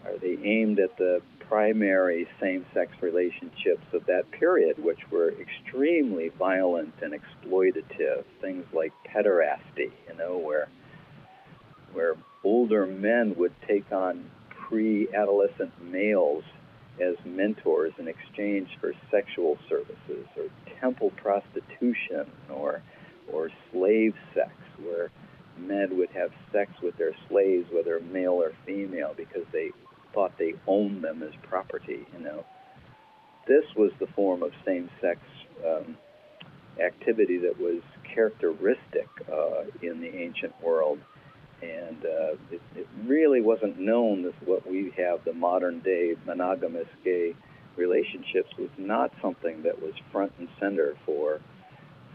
are 0.05 0.16
they 0.18 0.38
aimed 0.42 0.79
at 0.79 0.97
the 0.97 1.21
primary 1.51 2.29
same 2.41 2.65
sex 2.73 2.93
relationships 3.03 3.85
of 3.93 4.07
that 4.07 4.31
period, 4.31 4.83
which 4.83 5.01
were 5.11 5.35
extremely 5.41 6.29
violent 6.39 6.95
and 7.03 7.13
exploitative. 7.13 8.23
Things 8.41 8.65
like 8.73 8.93
pederasty, 9.05 9.91
you 10.09 10.17
know, 10.17 10.39
where 10.39 10.69
where 11.93 12.15
older 12.45 12.87
men 12.87 13.35
would 13.37 13.53
take 13.67 13.91
on 13.91 14.31
pre-adolescent 14.69 15.73
males 15.83 16.45
as 17.01 17.17
mentors 17.25 17.93
in 17.99 18.07
exchange 18.07 18.69
for 18.81 18.93
sexual 19.11 19.59
services, 19.69 20.27
or 20.37 20.45
temple 20.81 21.11
prostitution, 21.17 22.31
or 22.49 22.81
or 23.33 23.51
slave 23.73 24.15
sex, 24.35 24.53
where 24.85 25.11
men 25.59 25.99
would 25.99 26.11
have 26.11 26.31
sex 26.53 26.71
with 26.81 26.97
their 26.97 27.15
slaves, 27.29 27.67
whether 27.73 27.99
male 28.13 28.35
or 28.35 28.53
female, 28.65 29.15
because 29.17 29.45
they 29.53 29.73
thought 30.12 30.33
they 30.38 30.55
owned 30.66 31.03
them 31.03 31.23
as 31.23 31.33
property. 31.42 32.07
You 32.12 32.25
know, 32.25 32.44
this 33.46 33.64
was 33.77 33.92
the 33.99 34.07
form 34.09 34.42
of 34.42 34.53
same-sex 34.64 35.20
um, 35.66 35.96
activity 36.83 37.38
that 37.38 37.59
was 37.59 37.83
characteristic 38.14 39.09
uh, 39.31 39.64
in 39.83 40.01
the 40.01 40.14
ancient 40.14 40.55
world, 40.62 40.99
and 41.62 42.05
uh, 42.05 42.33
it, 42.51 42.61
it, 42.77 42.88
really 43.05 43.40
wasn't 43.40 43.79
known 43.79 44.23
that 44.23 44.35
what 44.46 44.68
we 44.68 44.92
have 44.96 45.25
the 45.25 45.33
modern-day 45.33 46.14
monogamous 46.27 46.88
gay 47.05 47.35
relationships 47.77 48.51
was 48.59 48.70
not 48.79 49.12
something 49.23 49.62
that 49.62 49.81
was 49.81 49.92
front 50.11 50.33
and 50.38 50.49
center 50.59 50.94
for 51.05 51.40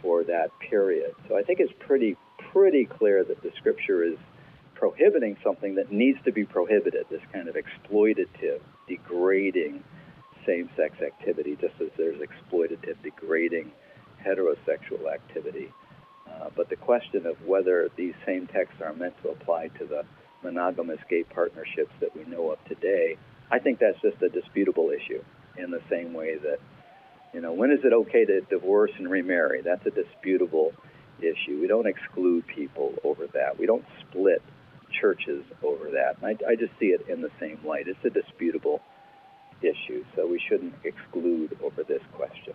for 0.01 0.23
that 0.23 0.49
period. 0.59 1.11
So 1.27 1.37
I 1.37 1.43
think 1.43 1.59
it's 1.59 1.73
pretty 1.79 2.17
pretty 2.51 2.85
clear 2.85 3.23
that 3.23 3.41
the 3.41 3.51
scripture 3.57 4.03
is 4.03 4.17
prohibiting 4.75 5.37
something 5.43 5.75
that 5.75 5.91
needs 5.91 6.19
to 6.25 6.31
be 6.31 6.45
prohibited, 6.45 7.05
this 7.09 7.21
kind 7.33 7.47
of 7.47 7.55
exploitative, 7.55 8.61
degrading 8.87 9.83
same 10.45 10.69
sex 10.77 10.95
activity, 11.01 11.57
just 11.59 11.73
as 11.81 11.89
there's 11.97 12.19
exploitative, 12.21 12.95
degrading 13.01 13.71
heterosexual 14.25 15.11
activity. 15.11 15.71
Uh, 16.29 16.49
but 16.55 16.69
the 16.69 16.75
question 16.75 17.25
of 17.25 17.35
whether 17.45 17.89
these 17.95 18.13
same 18.25 18.47
texts 18.47 18.81
are 18.81 18.93
meant 18.93 19.15
to 19.23 19.29
apply 19.29 19.67
to 19.79 19.85
the 19.85 20.03
monogamous 20.43 20.99
gay 21.09 21.23
partnerships 21.23 21.91
that 21.99 22.15
we 22.15 22.23
know 22.25 22.51
of 22.51 22.63
today, 22.65 23.17
I 23.49 23.59
think 23.59 23.79
that's 23.79 23.99
just 24.01 24.21
a 24.21 24.29
disputable 24.29 24.91
issue 24.91 25.23
in 25.57 25.71
the 25.71 25.81
same 25.89 26.13
way 26.13 26.37
that, 26.37 26.59
you 27.33 27.41
know, 27.41 27.53
when 27.53 27.71
is 27.71 27.79
it 27.83 27.93
okay 27.93 28.25
to 28.25 28.41
divorce 28.41 28.91
and 28.97 29.09
remarry? 29.09 29.61
That's 29.61 29.85
a 29.85 29.91
disputable 29.91 30.73
issue. 31.19 31.59
We 31.61 31.67
don't 31.67 31.87
exclude 31.87 32.45
people 32.47 32.93
over 33.03 33.27
that. 33.27 33.57
We 33.57 33.65
don't 33.65 33.85
split 34.01 34.41
churches 34.99 35.43
over 35.63 35.91
that. 35.91 36.17
And 36.21 36.25
I, 36.25 36.51
I 36.51 36.55
just 36.55 36.71
see 36.79 36.87
it 36.87 37.01
in 37.09 37.21
the 37.21 37.31
same 37.39 37.59
light. 37.65 37.87
It's 37.87 38.03
a 38.05 38.09
disputable 38.09 38.81
issue, 39.61 40.03
so 40.15 40.27
we 40.27 40.41
shouldn't 40.49 40.73
exclude 40.83 41.57
over 41.63 41.83
this 41.83 42.01
question. 42.13 42.53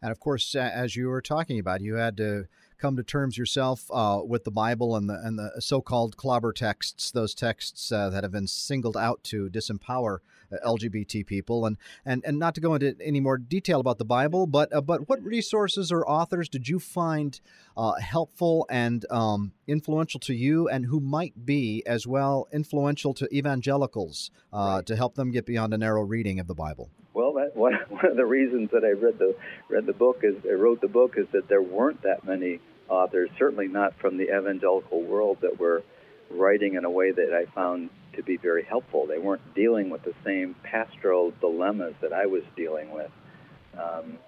And 0.00 0.10
of 0.10 0.18
course, 0.18 0.54
as 0.54 0.96
you 0.96 1.08
were 1.08 1.22
talking 1.22 1.58
about, 1.58 1.80
you 1.80 1.94
had 1.94 2.16
to 2.16 2.46
come 2.82 2.96
to 2.96 3.02
terms 3.04 3.38
yourself 3.38 3.84
uh, 3.92 4.20
with 4.26 4.42
the 4.42 4.50
Bible 4.50 4.96
and 4.96 5.08
the 5.08 5.14
and 5.22 5.38
the 5.38 5.52
so-called 5.60 6.16
clobber 6.16 6.52
texts, 6.52 7.12
those 7.12 7.32
texts 7.32 7.92
uh, 7.92 8.10
that 8.10 8.24
have 8.24 8.32
been 8.32 8.48
singled 8.48 8.96
out 8.96 9.22
to 9.22 9.48
disempower 9.48 10.18
uh, 10.52 10.56
LGBT 10.66 11.24
people, 11.24 11.64
and 11.64 11.76
and 12.04 12.24
and 12.26 12.40
not 12.40 12.56
to 12.56 12.60
go 12.60 12.74
into 12.74 12.96
any 13.00 13.20
more 13.20 13.38
detail 13.38 13.78
about 13.78 13.98
the 13.98 14.04
Bible, 14.04 14.48
but 14.48 14.74
uh, 14.74 14.80
but 14.80 15.08
what 15.08 15.22
resources 15.22 15.92
or 15.92 16.06
authors 16.08 16.48
did 16.48 16.68
you 16.68 16.80
find 16.80 17.40
uh, 17.76 17.94
helpful 17.94 18.66
and 18.68 19.06
um, 19.10 19.52
influential 19.68 20.18
to 20.18 20.34
you, 20.34 20.68
and 20.68 20.86
who 20.86 20.98
might 20.98 21.46
be 21.46 21.84
as 21.86 22.04
well 22.04 22.48
influential 22.52 23.14
to 23.14 23.32
evangelicals 23.32 24.32
uh, 24.52 24.56
right. 24.58 24.86
to 24.86 24.96
help 24.96 25.14
them 25.14 25.30
get 25.30 25.46
beyond 25.46 25.72
a 25.72 25.78
narrow 25.78 26.02
reading 26.02 26.40
of 26.40 26.48
the 26.48 26.54
Bible? 26.54 26.90
Well, 27.14 27.34
that, 27.34 27.54
one, 27.54 27.74
one 27.88 28.06
of 28.06 28.16
the 28.16 28.26
reasons 28.26 28.70
that 28.72 28.84
I 28.84 28.90
read 28.90 29.20
the 29.20 29.36
read 29.68 29.86
the 29.86 29.92
book 29.92 30.20
is 30.24 30.34
I 30.44 30.54
wrote 30.54 30.80
the 30.80 30.88
book 30.88 31.14
is 31.16 31.26
that 31.32 31.48
there 31.48 31.62
weren't 31.62 32.02
that 32.02 32.24
many 32.24 32.58
authors, 32.92 33.30
certainly 33.38 33.68
not 33.68 33.98
from 33.98 34.18
the 34.18 34.36
evangelical 34.36 35.02
world, 35.02 35.38
that 35.40 35.58
were 35.58 35.82
writing 36.30 36.74
in 36.74 36.84
a 36.84 36.90
way 36.90 37.10
that 37.10 37.32
I 37.32 37.46
found 37.52 37.90
to 38.14 38.22
be 38.22 38.36
very 38.36 38.64
helpful. 38.64 39.06
They 39.06 39.18
weren't 39.18 39.54
dealing 39.54 39.90
with 39.90 40.02
the 40.02 40.14
same 40.24 40.54
pastoral 40.62 41.32
dilemmas 41.40 41.94
that 42.02 42.12
I 42.12 42.26
was 42.26 42.42
dealing 42.56 42.90
with. 42.90 43.10
Um, 43.78 44.18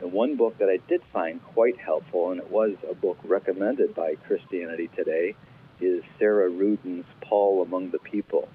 the 0.00 0.08
one 0.08 0.36
book 0.36 0.58
that 0.58 0.68
I 0.68 0.78
did 0.88 1.02
find 1.12 1.42
quite 1.54 1.78
helpful, 1.78 2.30
and 2.30 2.40
it 2.40 2.50
was 2.50 2.74
a 2.90 2.94
book 2.94 3.18
recommended 3.24 3.94
by 3.94 4.16
Christianity 4.26 4.90
Today, 4.94 5.34
is 5.80 6.02
Sarah 6.18 6.50
Ruden's 6.50 7.06
Paul 7.22 7.62
Among 7.62 7.90
the 7.90 7.98
People. 7.98 8.48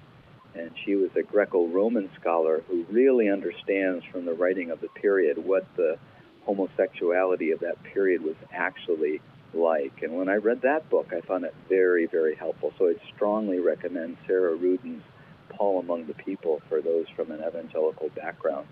And 0.54 0.70
she 0.84 0.94
was 0.96 1.10
a 1.16 1.22
Greco 1.22 1.66
Roman 1.66 2.10
scholar 2.20 2.62
who 2.68 2.84
really 2.90 3.30
understands 3.30 4.04
from 4.12 4.26
the 4.26 4.34
writing 4.34 4.70
of 4.70 4.80
the 4.80 4.88
period 4.88 5.38
what 5.38 5.66
the 5.76 5.98
homosexuality 6.44 7.50
of 7.52 7.60
that 7.60 7.82
period 7.82 8.22
was 8.22 8.36
actually 8.52 9.20
like. 9.54 10.02
And 10.02 10.16
when 10.16 10.28
I 10.28 10.36
read 10.36 10.62
that 10.62 10.88
book, 10.90 11.12
I 11.12 11.20
found 11.20 11.44
it 11.44 11.54
very, 11.68 12.06
very 12.06 12.34
helpful. 12.34 12.72
So 12.78 12.88
I'd 12.88 13.00
strongly 13.14 13.58
recommend 13.58 14.16
Sarah 14.26 14.54
Ruden's 14.54 15.02
Paul 15.50 15.80
among 15.80 16.06
the 16.06 16.14
people 16.14 16.60
for 16.68 16.80
those 16.80 17.06
from 17.14 17.30
an 17.30 17.42
evangelical 17.46 18.08
background. 18.10 18.66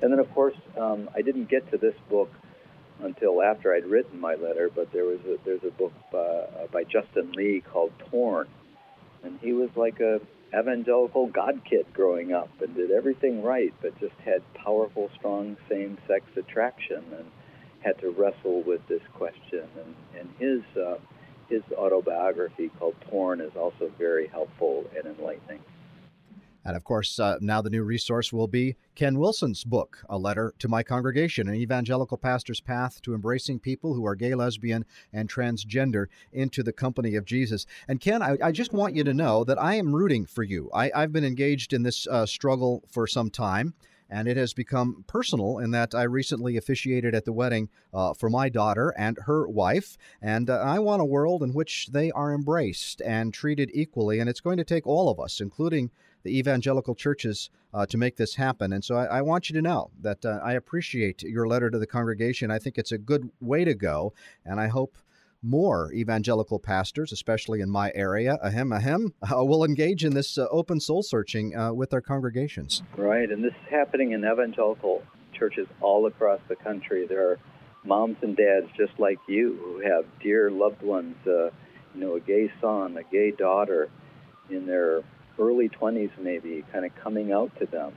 And 0.00 0.12
then, 0.12 0.18
of 0.18 0.32
course, 0.32 0.56
um, 0.76 1.10
I 1.14 1.22
didn't 1.22 1.48
get 1.48 1.70
to 1.72 1.78
this 1.78 1.94
book 2.08 2.30
until 3.00 3.42
after 3.42 3.74
I'd 3.74 3.86
written 3.86 4.18
my 4.20 4.34
letter, 4.34 4.70
but 4.74 4.92
there 4.92 5.04
was 5.04 5.20
a, 5.20 5.38
there's 5.44 5.64
a 5.64 5.70
book 5.70 5.92
uh, 6.12 6.66
by 6.72 6.84
Justin 6.84 7.32
Lee 7.32 7.60
called 7.60 7.92
Torn, 8.10 8.48
and 9.22 9.38
he 9.40 9.52
was 9.52 9.70
like 9.76 10.00
a 10.00 10.20
evangelical 10.54 11.26
God 11.26 11.62
kid 11.68 11.86
growing 11.92 12.32
up 12.32 12.50
and 12.60 12.74
did 12.74 12.90
everything 12.90 13.42
right, 13.42 13.74
but 13.82 13.98
just 14.00 14.14
had 14.24 14.42
powerful, 14.54 15.10
strong 15.16 15.56
same-sex 15.68 16.24
attraction 16.36 17.04
and 17.16 17.26
had 17.80 17.98
to 18.00 18.10
wrestle 18.10 18.62
with 18.62 18.86
this 18.88 19.02
question. 19.14 19.68
And, 19.76 19.94
and 20.18 20.28
his 20.38 20.62
uh, 20.76 20.98
his 21.48 21.62
autobiography 21.72 22.70
called 22.78 22.94
Torn 23.08 23.40
is 23.40 23.56
also 23.56 23.90
very 23.98 24.26
helpful 24.26 24.84
and 24.96 25.06
enlightening. 25.16 25.60
And 26.68 26.76
of 26.76 26.84
course, 26.84 27.18
uh, 27.18 27.38
now 27.40 27.62
the 27.62 27.70
new 27.70 27.82
resource 27.82 28.30
will 28.30 28.46
be 28.46 28.76
Ken 28.94 29.18
Wilson's 29.18 29.64
book, 29.64 30.04
A 30.10 30.18
Letter 30.18 30.52
to 30.58 30.68
My 30.68 30.82
Congregation 30.82 31.48
An 31.48 31.54
Evangelical 31.54 32.18
Pastor's 32.18 32.60
Path 32.60 33.00
to 33.02 33.14
Embracing 33.14 33.60
People 33.60 33.94
Who 33.94 34.04
Are 34.04 34.14
Gay, 34.14 34.34
Lesbian, 34.34 34.84
and 35.10 35.30
Transgender 35.30 36.08
into 36.30 36.62
the 36.62 36.74
Company 36.74 37.14
of 37.14 37.24
Jesus. 37.24 37.64
And 37.88 38.02
Ken, 38.02 38.20
I, 38.20 38.36
I 38.42 38.52
just 38.52 38.74
want 38.74 38.94
you 38.94 39.02
to 39.04 39.14
know 39.14 39.44
that 39.44 39.58
I 39.58 39.76
am 39.76 39.94
rooting 39.94 40.26
for 40.26 40.42
you. 40.42 40.68
I, 40.74 40.90
have 40.94 41.10
been 41.10 41.24
engaged 41.24 41.72
in 41.72 41.84
this 41.84 42.06
uh, 42.06 42.26
struggle 42.26 42.84
for 42.90 43.06
some 43.06 43.30
time 43.30 43.72
and 44.10 44.26
it 44.26 44.36
has 44.36 44.54
become 44.54 45.04
personal 45.06 45.58
in 45.58 45.70
that 45.72 45.94
I 45.94 46.02
recently 46.04 46.56
officiated 46.56 47.14
at 47.14 47.24
the 47.24 47.32
wedding 47.32 47.68
uh, 47.92 48.14
for 48.14 48.30
my 48.30 48.48
daughter 48.48 48.94
and 48.96 49.18
her 49.26 49.46
wife, 49.46 49.98
and 50.22 50.48
uh, 50.48 50.54
I 50.54 50.78
want 50.78 51.02
a 51.02 51.06
world 51.06 51.42
in 51.42 51.52
which 51.52 51.88
they 51.92 52.10
are 52.12 52.32
embraced 52.32 53.02
and 53.02 53.34
treated 53.34 53.70
equally, 53.74 54.18
and 54.18 54.28
it's 54.28 54.40
going 54.40 54.56
to 54.58 54.64
take 54.64 54.86
all 54.86 55.10
of 55.10 55.20
us, 55.20 55.40
including 55.40 55.90
the 56.22 56.38
evangelical 56.38 56.94
churches 56.94 57.50
uh, 57.74 57.86
to 57.86 57.96
make 57.96 58.16
this 58.16 58.34
happen. 58.34 58.72
And 58.72 58.84
so 58.84 58.96
I, 58.96 59.18
I 59.18 59.22
want 59.22 59.48
you 59.48 59.54
to 59.54 59.62
know 59.62 59.90
that 60.00 60.24
uh, 60.24 60.40
I 60.42 60.54
appreciate 60.54 61.22
your 61.22 61.46
letter 61.46 61.70
to 61.70 61.78
the 61.78 61.86
congregation. 61.86 62.50
I 62.50 62.58
think 62.58 62.78
it's 62.78 62.92
a 62.92 62.98
good 62.98 63.30
way 63.40 63.64
to 63.64 63.74
go, 63.74 64.12
and 64.44 64.60
I 64.60 64.68
hope 64.68 64.96
more 65.42 65.92
evangelical 65.92 66.58
pastors, 66.58 67.12
especially 67.12 67.60
in 67.60 67.70
my 67.70 67.92
area, 67.94 68.38
ahem, 68.42 68.72
ahem, 68.72 69.14
uh, 69.32 69.44
will 69.44 69.64
engage 69.64 70.04
in 70.04 70.14
this 70.14 70.38
uh, 70.38 70.46
open 70.50 70.80
soul 70.80 71.02
searching 71.02 71.56
uh, 71.56 71.72
with 71.72 71.90
their 71.90 72.00
congregations. 72.00 72.82
Right, 72.96 73.30
and 73.30 73.44
this 73.44 73.52
is 73.52 73.70
happening 73.70 74.12
in 74.12 74.24
evangelical 74.24 75.02
churches 75.32 75.68
all 75.80 76.06
across 76.06 76.40
the 76.48 76.56
country. 76.56 77.06
There 77.06 77.30
are 77.30 77.38
moms 77.84 78.16
and 78.22 78.36
dads 78.36 78.66
just 78.76 78.98
like 78.98 79.18
you 79.28 79.58
who 79.62 79.88
have 79.88 80.04
dear 80.20 80.50
loved 80.50 80.82
ones, 80.82 81.14
uh, 81.26 81.50
you 81.94 82.00
know, 82.00 82.16
a 82.16 82.20
gay 82.20 82.50
son, 82.60 82.96
a 82.96 83.04
gay 83.04 83.30
daughter 83.30 83.88
in 84.50 84.66
their 84.66 85.02
early 85.38 85.68
20s 85.68 86.10
maybe, 86.18 86.64
kind 86.72 86.84
of 86.84 86.94
coming 86.96 87.32
out 87.32 87.50
to 87.60 87.66
them. 87.66 87.92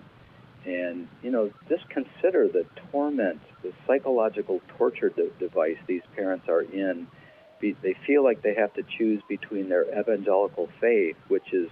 And, 0.65 1.07
you 1.23 1.31
know, 1.31 1.51
just 1.69 1.89
consider 1.89 2.47
the 2.47 2.65
torment, 2.91 3.41
the 3.63 3.73
psychological 3.87 4.61
torture 4.77 5.09
de- 5.09 5.29
device 5.39 5.77
these 5.87 6.03
parents 6.15 6.47
are 6.47 6.61
in. 6.61 7.07
Be, 7.59 7.75
they 7.81 7.95
feel 8.05 8.23
like 8.23 8.41
they 8.41 8.55
have 8.55 8.73
to 8.75 8.83
choose 8.97 9.21
between 9.27 9.69
their 9.69 9.85
evangelical 9.99 10.69
faith, 10.79 11.15
which 11.27 11.51
is 11.51 11.69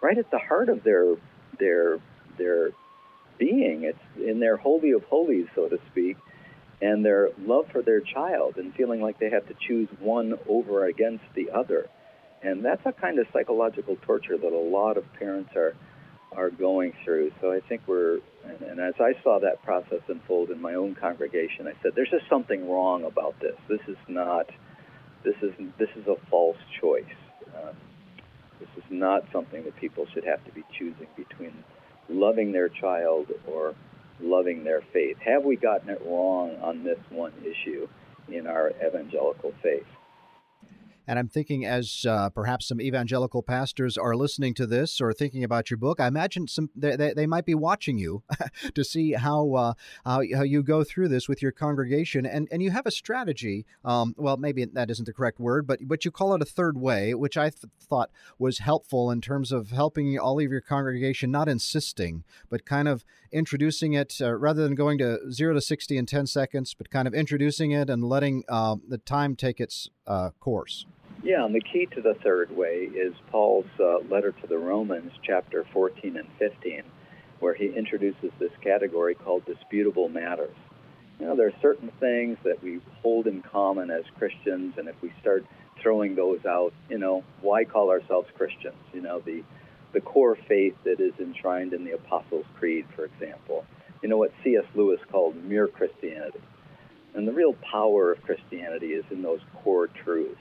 right 0.00 0.16
at 0.16 0.30
the 0.30 0.38
heart 0.38 0.68
of 0.68 0.82
their 0.84 1.16
their 1.58 1.98
their 2.38 2.70
being. 3.38 3.84
It's 3.84 3.98
in 4.16 4.40
their 4.40 4.56
holy 4.56 4.92
of 4.92 5.04
holies, 5.04 5.46
so 5.54 5.68
to 5.68 5.78
speak, 5.90 6.16
and 6.80 7.04
their 7.04 7.30
love 7.38 7.66
for 7.72 7.82
their 7.82 8.00
child, 8.00 8.56
and 8.56 8.74
feeling 8.74 9.00
like 9.00 9.18
they 9.18 9.30
have 9.30 9.46
to 9.48 9.54
choose 9.66 9.88
one 9.98 10.38
over 10.48 10.84
against 10.86 11.24
the 11.34 11.50
other. 11.50 11.88
And 12.42 12.64
that's 12.64 12.84
a 12.86 12.92
kind 12.92 13.18
of 13.18 13.26
psychological 13.32 13.96
torture 13.96 14.38
that 14.38 14.52
a 14.52 14.58
lot 14.58 14.96
of 14.96 15.04
parents 15.14 15.50
are 15.56 15.74
are 16.32 16.50
going 16.50 16.92
through. 17.04 17.32
So 17.40 17.52
I 17.52 17.60
think 17.60 17.82
we're, 17.86 18.20
and, 18.44 18.60
and 18.62 18.80
as 18.80 18.94
I 19.00 19.14
saw 19.22 19.40
that 19.40 19.62
process 19.62 20.00
unfold 20.08 20.50
in 20.50 20.60
my 20.60 20.74
own 20.74 20.94
congregation, 20.94 21.66
I 21.66 21.72
said, 21.82 21.92
"There's 21.94 22.10
just 22.10 22.28
something 22.28 22.70
wrong 22.70 23.04
about 23.04 23.38
this. 23.40 23.56
This 23.68 23.80
is 23.88 23.96
not, 24.08 24.48
this 25.24 25.34
is 25.42 25.52
this 25.78 25.90
is 25.96 26.06
a 26.06 26.16
false 26.30 26.56
choice. 26.80 27.04
Um, 27.56 27.74
this 28.60 28.68
is 28.76 28.84
not 28.90 29.24
something 29.32 29.64
that 29.64 29.76
people 29.76 30.06
should 30.14 30.24
have 30.24 30.44
to 30.44 30.52
be 30.52 30.62
choosing 30.78 31.08
between 31.16 31.64
loving 32.08 32.52
their 32.52 32.68
child 32.68 33.26
or 33.46 33.74
loving 34.20 34.64
their 34.64 34.82
faith. 34.92 35.16
Have 35.24 35.44
we 35.44 35.56
gotten 35.56 35.90
it 35.90 36.00
wrong 36.06 36.56
on 36.62 36.84
this 36.84 36.98
one 37.10 37.32
issue 37.42 37.88
in 38.28 38.46
our 38.46 38.70
evangelical 38.86 39.52
faith?" 39.62 39.86
And 41.10 41.18
I'm 41.18 41.26
thinking, 41.26 41.66
as 41.66 42.06
uh, 42.08 42.30
perhaps 42.30 42.68
some 42.68 42.80
evangelical 42.80 43.42
pastors 43.42 43.98
are 43.98 44.14
listening 44.14 44.54
to 44.54 44.64
this 44.64 45.00
or 45.00 45.12
thinking 45.12 45.42
about 45.42 45.68
your 45.68 45.76
book, 45.76 45.98
I 45.98 46.06
imagine 46.06 46.46
some 46.46 46.70
they, 46.76 46.94
they, 46.94 47.26
might 47.26 47.44
be 47.44 47.56
watching 47.56 47.98
you 47.98 48.22
to 48.76 48.84
see 48.84 49.14
how, 49.14 49.54
uh, 49.54 49.72
how 50.04 50.22
how 50.32 50.42
you 50.42 50.62
go 50.62 50.84
through 50.84 51.08
this 51.08 51.28
with 51.28 51.42
your 51.42 51.50
congregation, 51.50 52.24
and 52.24 52.46
and 52.52 52.62
you 52.62 52.70
have 52.70 52.86
a 52.86 52.92
strategy. 52.92 53.66
Um, 53.84 54.14
well, 54.18 54.36
maybe 54.36 54.64
that 54.64 54.88
isn't 54.88 55.04
the 55.04 55.12
correct 55.12 55.40
word, 55.40 55.66
but 55.66 55.80
but 55.82 56.04
you 56.04 56.12
call 56.12 56.32
it 56.32 56.42
a 56.42 56.44
third 56.44 56.78
way, 56.78 57.12
which 57.12 57.36
I 57.36 57.50
th- 57.50 57.64
thought 57.80 58.12
was 58.38 58.58
helpful 58.58 59.10
in 59.10 59.20
terms 59.20 59.50
of 59.50 59.72
helping 59.72 60.16
all 60.16 60.38
of 60.38 60.48
your 60.48 60.60
congregation, 60.60 61.32
not 61.32 61.48
insisting, 61.48 62.22
but 62.48 62.64
kind 62.64 62.86
of 62.86 63.04
introducing 63.32 63.94
it 63.94 64.18
uh, 64.20 64.32
rather 64.34 64.62
than 64.62 64.76
going 64.76 64.98
to 64.98 65.18
zero 65.32 65.54
to 65.54 65.60
sixty 65.60 65.98
in 65.98 66.06
ten 66.06 66.28
seconds, 66.28 66.72
but 66.72 66.88
kind 66.88 67.08
of 67.08 67.14
introducing 67.14 67.72
it 67.72 67.90
and 67.90 68.04
letting 68.04 68.44
uh, 68.48 68.76
the 68.86 68.98
time 68.98 69.34
take 69.34 69.58
its 69.58 69.90
uh, 70.06 70.30
course. 70.38 70.86
Yeah, 71.22 71.44
and 71.44 71.54
the 71.54 71.60
key 71.60 71.86
to 71.94 72.00
the 72.00 72.14
third 72.14 72.56
way 72.56 72.88
is 72.94 73.12
Paul's 73.30 73.66
uh, 73.78 73.98
letter 74.10 74.32
to 74.32 74.46
the 74.46 74.56
Romans, 74.56 75.12
chapter 75.22 75.66
14 75.70 76.16
and 76.16 76.26
15, 76.38 76.82
where 77.40 77.52
he 77.52 77.66
introduces 77.66 78.30
this 78.38 78.52
category 78.62 79.14
called 79.14 79.44
disputable 79.44 80.08
matters. 80.08 80.56
You 81.18 81.26
know, 81.26 81.36
there 81.36 81.48
are 81.48 81.60
certain 81.60 81.90
things 82.00 82.38
that 82.44 82.62
we 82.62 82.80
hold 83.02 83.26
in 83.26 83.42
common 83.42 83.90
as 83.90 84.04
Christians, 84.16 84.78
and 84.78 84.88
if 84.88 84.94
we 85.02 85.12
start 85.20 85.44
throwing 85.82 86.14
those 86.14 86.46
out, 86.46 86.72
you 86.88 86.96
know, 86.96 87.22
why 87.42 87.64
call 87.64 87.90
ourselves 87.90 88.28
Christians? 88.34 88.80
You 88.94 89.02
know, 89.02 89.20
the 89.20 89.42
the 89.92 90.00
core 90.00 90.38
faith 90.48 90.76
that 90.84 91.00
is 91.00 91.12
enshrined 91.18 91.72
in 91.72 91.84
the 91.84 91.92
Apostles' 91.92 92.46
Creed, 92.56 92.86
for 92.94 93.04
example. 93.04 93.66
You 94.02 94.08
know 94.08 94.18
what 94.18 94.32
C.S. 94.44 94.64
Lewis 94.74 95.00
called 95.10 95.36
mere 95.44 95.66
Christianity. 95.66 96.40
And 97.12 97.26
the 97.26 97.32
real 97.32 97.54
power 97.54 98.12
of 98.12 98.22
Christianity 98.22 98.92
is 98.92 99.04
in 99.10 99.20
those 99.20 99.40
core 99.62 99.88
truths. 99.88 100.40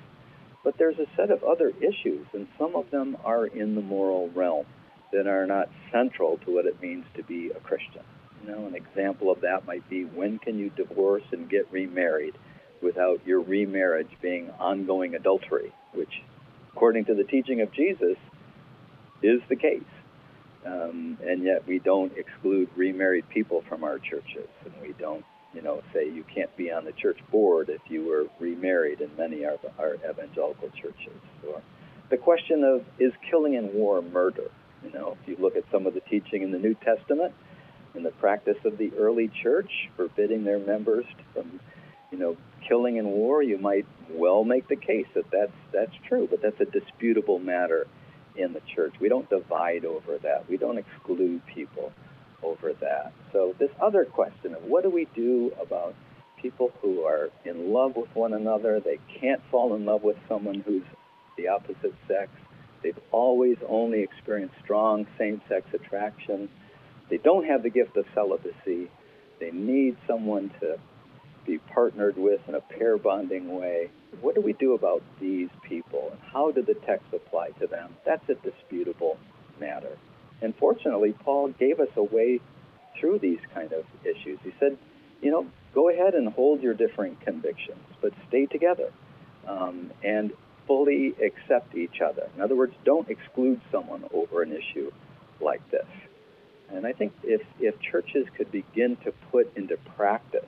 But 0.64 0.78
there's 0.78 1.00
a 1.00 1.08
set 1.16 1.32
of 1.32 1.44
other 1.44 1.70
issues, 1.70 2.28
and 2.34 2.48
some 2.58 2.76
of 2.76 2.92
them 2.92 3.18
are 3.24 3.46
in 3.46 3.76
the 3.76 3.82
moral 3.82 4.30
realm 4.30 4.66
that 5.12 5.28
are 5.28 5.46
not 5.46 5.70
central 5.92 6.38
to 6.46 6.54
what 6.54 6.66
it 6.66 6.82
means 6.82 7.06
to 7.16 7.24
be 7.24 7.50
a 7.50 7.60
Christian. 7.60 8.04
You 8.44 8.52
know, 8.52 8.68
an 8.68 8.76
example 8.76 9.32
of 9.32 9.42
that 9.42 9.66
might 9.66 9.88
be 9.90 10.04
when 10.04 10.40
can 10.40 10.58
you 10.60 10.70
divorce 10.70 11.24
and 11.32 11.50
get 11.50 11.72
remarried 11.72 12.36
without 12.82 13.26
your 13.26 13.42
remarriage 13.42 14.12
being 14.22 14.50
ongoing 14.60 15.16
adultery, 15.16 15.74
which, 15.94 16.22
according 16.74 17.06
to 17.06 17.14
the 17.14 17.24
teaching 17.24 17.62
of 17.62 17.72
Jesus, 17.72 18.18
is 19.22 19.42
the 19.50 19.56
case. 19.56 19.84
Um, 20.66 21.18
and 21.26 21.44
yet 21.44 21.68
we 21.68 21.80
don't 21.80 22.12
exclude 22.18 22.70
remarried 22.76 23.28
people 23.30 23.64
from 23.68 23.84
our 23.84 23.98
churches, 23.98 24.48
and 24.66 24.74
we 24.82 24.94
don't 24.94 25.26
you 25.54 25.62
know, 25.62 25.82
say 25.94 26.10
you 26.10 26.24
can't 26.34 26.56
be 26.56 26.72
on 26.72 26.86
the 26.86 26.92
church 26.92 27.20
board 27.32 27.70
if 27.70 27.82
you 27.90 28.06
were 28.06 28.28
remarried 28.40 29.02
in 29.02 29.10
many 29.18 29.44
of 29.44 29.60
our 29.80 29.96
evangelical 30.10 30.70
churches. 30.70 31.20
Or 31.48 31.62
the 32.10 32.18
question 32.18 32.64
of 32.64 32.86
is 33.00 33.14
killing 33.30 33.56
in 33.56 33.74
war 33.74 34.02
murder? 34.02 34.52
You 34.84 34.92
know, 34.92 35.18
if 35.22 35.28
you 35.28 35.36
look 35.40 35.56
at 35.56 35.64
some 35.72 35.88
of 35.88 35.94
the 35.94 36.02
teaching 36.02 36.44
in 36.44 36.52
the 36.52 36.60
New 36.60 36.76
Testament, 36.76 37.34
in 37.96 38.04
the 38.04 38.12
practice 38.12 38.58
of 38.64 38.78
the 38.78 38.92
early 38.98 39.30
church, 39.42 39.72
forbidding 39.98 40.44
their 40.44 40.60
members 40.60 41.06
from, 41.34 41.60
you 42.12 42.18
know, 42.18 42.38
killing 42.68 42.98
in 42.98 43.06
war, 43.06 43.42
you 43.42 43.58
might 43.58 43.86
well 44.12 44.44
make 44.44 44.68
the 44.68 44.76
case 44.76 45.08
that 45.16 45.30
that's 45.32 45.52
that's 45.74 45.96
true, 46.08 46.28
but 46.30 46.42
that's 46.42 46.60
a 46.62 46.66
disputable 46.66 47.40
matter 47.40 47.88
in 48.36 48.54
the 48.54 48.62
church. 48.76 48.94
We 49.02 49.10
don't 49.10 49.30
divide 49.30 49.84
over 49.86 50.18
that. 50.20 50.48
We 50.48 50.58
don't 50.58 50.78
exclude 50.78 51.42
people 51.48 51.92
over 52.44 52.74
that. 52.74 53.14
So, 53.32 53.56
this 53.60 53.72
other 53.82 54.06
question 54.06 54.56
of 54.56 54.64
what 54.64 54.84
do 54.84 54.90
we 54.90 55.08
do 55.16 55.52
about 55.62 55.96
people 56.42 56.72
who 56.82 57.04
are 57.04 57.30
in 57.46 57.72
love 57.74 57.96
with 57.96 58.14
one 58.16 58.34
another, 58.34 58.80
they 58.80 59.00
can't 59.20 59.42
fall 59.52 59.76
in 59.76 59.86
love 59.86 60.04
with 60.04 60.18
someone 60.28 60.64
who's 60.66 60.84
the 61.38 61.48
opposite 61.48 61.94
sex, 62.08 62.32
they've 62.84 63.00
always 63.12 63.58
only 63.68 64.02
experienced 64.02 64.56
strong 64.64 65.06
same 65.18 65.42
sex 65.50 65.66
attraction, 65.74 66.50
they 67.10 67.18
don't 67.18 67.46
have 67.46 67.64
the 67.64 67.70
gift 67.70 67.98
of 67.98 68.06
celibacy, 68.14 68.90
they 69.40 69.52
need 69.52 69.98
someone 70.08 70.52
to 70.60 70.78
be 71.46 71.58
partnered 71.74 72.18
with 72.18 72.42
in 72.48 72.56
a 72.56 72.62
pair 72.62 72.98
bonding 72.98 73.56
way. 73.56 73.90
What 74.22 74.36
do 74.36 74.42
we 74.42 74.54
do 74.54 74.74
about 74.74 75.02
these 75.20 75.50
people 75.64 76.10
and 76.12 76.20
how 76.32 76.52
do 76.52 76.62
the 76.62 76.74
texts 76.74 77.10
apply 77.14 77.50
to 77.60 77.68
them? 77.68 77.96
That's 78.06 78.28
a 78.30 78.36
disputable 78.36 79.18
matter. 79.60 79.98
And 80.42 80.56
fortunately, 80.56 81.14
Paul 81.14 81.50
gave 81.50 81.80
us 81.80 81.90
a 81.96 82.04
way 82.04 82.40
through 83.00 83.20
these 83.20 83.40
kind 83.54 83.72
of 83.74 83.86
issues. 84.04 84.40
He 84.44 84.54
said, 84.60 84.78
you 85.22 85.32
know, 85.32 85.48
go 85.74 85.90
ahead 85.90 86.16
and 86.16 86.30
hold 86.30 86.62
your 86.62 86.74
differing 86.74 87.18
convictions, 87.18 87.84
but 88.02 88.14
stay 88.28 88.46
together 88.46 88.92
um, 89.48 89.92
and 90.04 90.32
fully 90.68 91.16
accept 91.22 91.76
each 91.76 92.02
other. 92.02 92.30
In 92.36 92.42
other 92.42 92.56
words, 92.56 92.74
don't 92.86 93.10
exclude 93.10 93.60
someone 93.72 94.04
over 94.14 94.42
an 94.42 94.52
issue 94.52 94.92
like 95.42 95.68
this. 95.72 95.88
And 96.72 96.86
I 96.86 96.94
think 96.94 97.14
if, 97.24 97.42
if 97.60 97.80
churches 97.82 98.28
could 98.38 98.52
begin 98.52 98.96
to 98.98 99.12
put 99.32 99.56
into 99.58 99.78
practice 99.96 100.46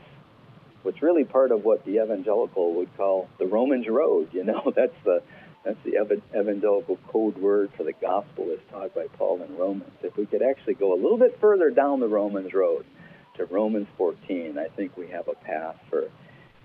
what's 0.83 1.01
really 1.01 1.23
part 1.23 1.51
of 1.51 1.63
what 1.63 1.85
the 1.85 2.01
evangelical 2.01 2.73
would 2.75 2.95
call 2.97 3.29
the 3.37 3.45
Romans 3.45 3.87
road, 3.87 4.29
you 4.33 4.43
know, 4.43 4.71
that's 4.75 4.95
the 5.03 5.21
that's 5.63 5.77
the 5.85 6.01
evangelical 6.35 6.97
code 7.07 7.37
word 7.37 7.69
for 7.77 7.83
the 7.83 7.93
gospel 7.93 8.51
as 8.51 8.59
taught 8.71 8.95
by 8.95 9.07
Paul 9.17 9.43
in 9.43 9.55
Romans. 9.55 9.91
If 10.01 10.17
we 10.17 10.25
could 10.25 10.41
actually 10.41 10.73
go 10.73 10.93
a 10.93 10.99
little 10.99 11.17
bit 11.17 11.39
further 11.39 11.69
down 11.69 11.99
the 11.99 12.07
Romans 12.07 12.53
road 12.53 12.85
to 13.37 13.45
Romans 13.45 13.87
14, 13.97 14.57
I 14.57 14.67
think 14.75 14.97
we 14.97 15.09
have 15.09 15.27
a 15.27 15.35
path 15.35 15.75
for 15.89 16.05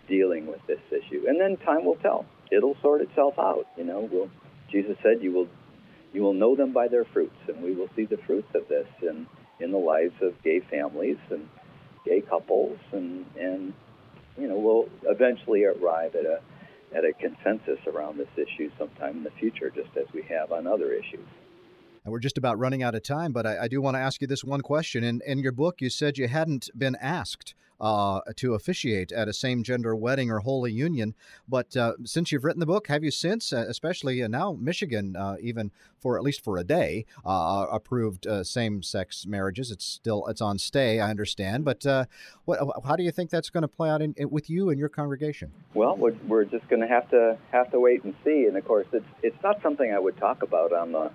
dealing 0.08 0.46
with 0.46 0.66
this 0.66 0.80
issue. 0.90 1.24
And 1.28 1.38
then 1.38 1.56
time 1.58 1.84
will 1.84 1.96
tell. 1.96 2.24
It'll 2.50 2.76
sort 2.80 3.02
itself 3.02 3.34
out. 3.38 3.66
You 3.76 3.84
know, 3.84 4.08
we'll, 4.10 4.30
Jesus 4.70 4.96
said, 5.02 5.22
"You 5.22 5.32
will, 5.32 5.48
you 6.12 6.22
will 6.22 6.34
know 6.34 6.54
them 6.56 6.72
by 6.72 6.88
their 6.88 7.04
fruits," 7.04 7.36
and 7.48 7.62
we 7.62 7.74
will 7.74 7.90
see 7.96 8.04
the 8.04 8.16
fruits 8.16 8.48
of 8.54 8.68
this 8.68 8.86
in 9.02 9.26
in 9.58 9.72
the 9.72 9.78
lives 9.78 10.14
of 10.22 10.40
gay 10.42 10.60
families 10.60 11.18
and 11.30 11.48
gay 12.04 12.20
couples, 12.20 12.78
and 12.92 13.26
and 13.38 13.74
you 14.38 14.48
know, 14.48 14.56
we'll 14.56 14.88
eventually 15.10 15.64
arrive 15.64 16.14
at 16.14 16.24
a 16.24 16.40
at 16.96 17.04
a 17.04 17.12
consensus 17.12 17.78
around 17.86 18.18
this 18.18 18.28
issue 18.36 18.70
sometime 18.78 19.18
in 19.18 19.24
the 19.24 19.30
future, 19.38 19.70
just 19.70 19.96
as 19.96 20.06
we 20.14 20.22
have 20.22 20.52
on 20.52 20.66
other 20.66 20.92
issues. 20.92 21.26
And 22.04 22.12
we're 22.12 22.20
just 22.20 22.38
about 22.38 22.58
running 22.58 22.82
out 22.82 22.94
of 22.94 23.02
time, 23.02 23.32
but 23.32 23.46
I, 23.46 23.64
I 23.64 23.68
do 23.68 23.82
want 23.82 23.96
to 23.96 24.00
ask 24.00 24.20
you 24.20 24.26
this 24.26 24.44
one 24.44 24.60
question. 24.60 25.02
In, 25.04 25.20
in 25.26 25.40
your 25.40 25.52
book, 25.52 25.80
you 25.80 25.90
said 25.90 26.16
you 26.16 26.28
hadn't 26.28 26.70
been 26.76 26.96
asked 27.00 27.54
uh, 27.80 28.20
to 28.36 28.54
officiate 28.54 29.12
at 29.12 29.28
a 29.28 29.32
same 29.32 29.62
gender 29.62 29.94
wedding 29.94 30.30
or 30.30 30.40
holy 30.40 30.72
union. 30.72 31.14
But 31.48 31.76
uh, 31.76 31.94
since 32.04 32.32
you've 32.32 32.44
written 32.44 32.60
the 32.60 32.66
book, 32.66 32.86
have 32.88 33.04
you 33.04 33.10
since, 33.10 33.52
uh, 33.52 33.66
especially 33.68 34.22
uh, 34.22 34.28
now 34.28 34.56
Michigan, 34.60 35.16
uh, 35.16 35.36
even 35.40 35.70
for 35.98 36.16
at 36.16 36.22
least 36.22 36.42
for 36.42 36.58
a 36.58 36.64
day, 36.64 37.04
approved 37.24 38.26
same 38.42 38.82
sex 38.82 39.26
marriages? 39.26 39.70
It's 39.70 39.84
still 39.84 40.26
it's 40.26 40.40
on 40.40 40.58
stay, 40.58 41.00
I 41.00 41.10
understand. 41.10 41.64
But 41.64 41.84
what, 42.44 42.60
how 42.84 42.96
do 42.96 43.02
you 43.02 43.10
think 43.10 43.30
that's 43.30 43.50
going 43.50 43.62
to 43.62 43.68
play 43.68 43.90
out 43.90 44.02
in, 44.02 44.14
with 44.30 44.48
you 44.48 44.70
and 44.70 44.78
your 44.78 44.88
congregation? 44.88 45.52
Well, 45.74 45.96
we're, 45.96 46.14
we're 46.26 46.44
just 46.44 46.68
going 46.68 46.82
to 46.82 46.88
have 46.88 47.10
to 47.10 47.38
have 47.52 47.70
to 47.72 47.80
wait 47.80 48.04
and 48.04 48.14
see. 48.24 48.46
And 48.46 48.56
of 48.56 48.64
course, 48.64 48.86
it's 48.92 49.06
it's 49.22 49.42
not 49.42 49.60
something 49.62 49.92
I 49.92 49.98
would 49.98 50.16
talk 50.16 50.42
about 50.42 50.72
on 50.72 50.92
the 50.92 51.10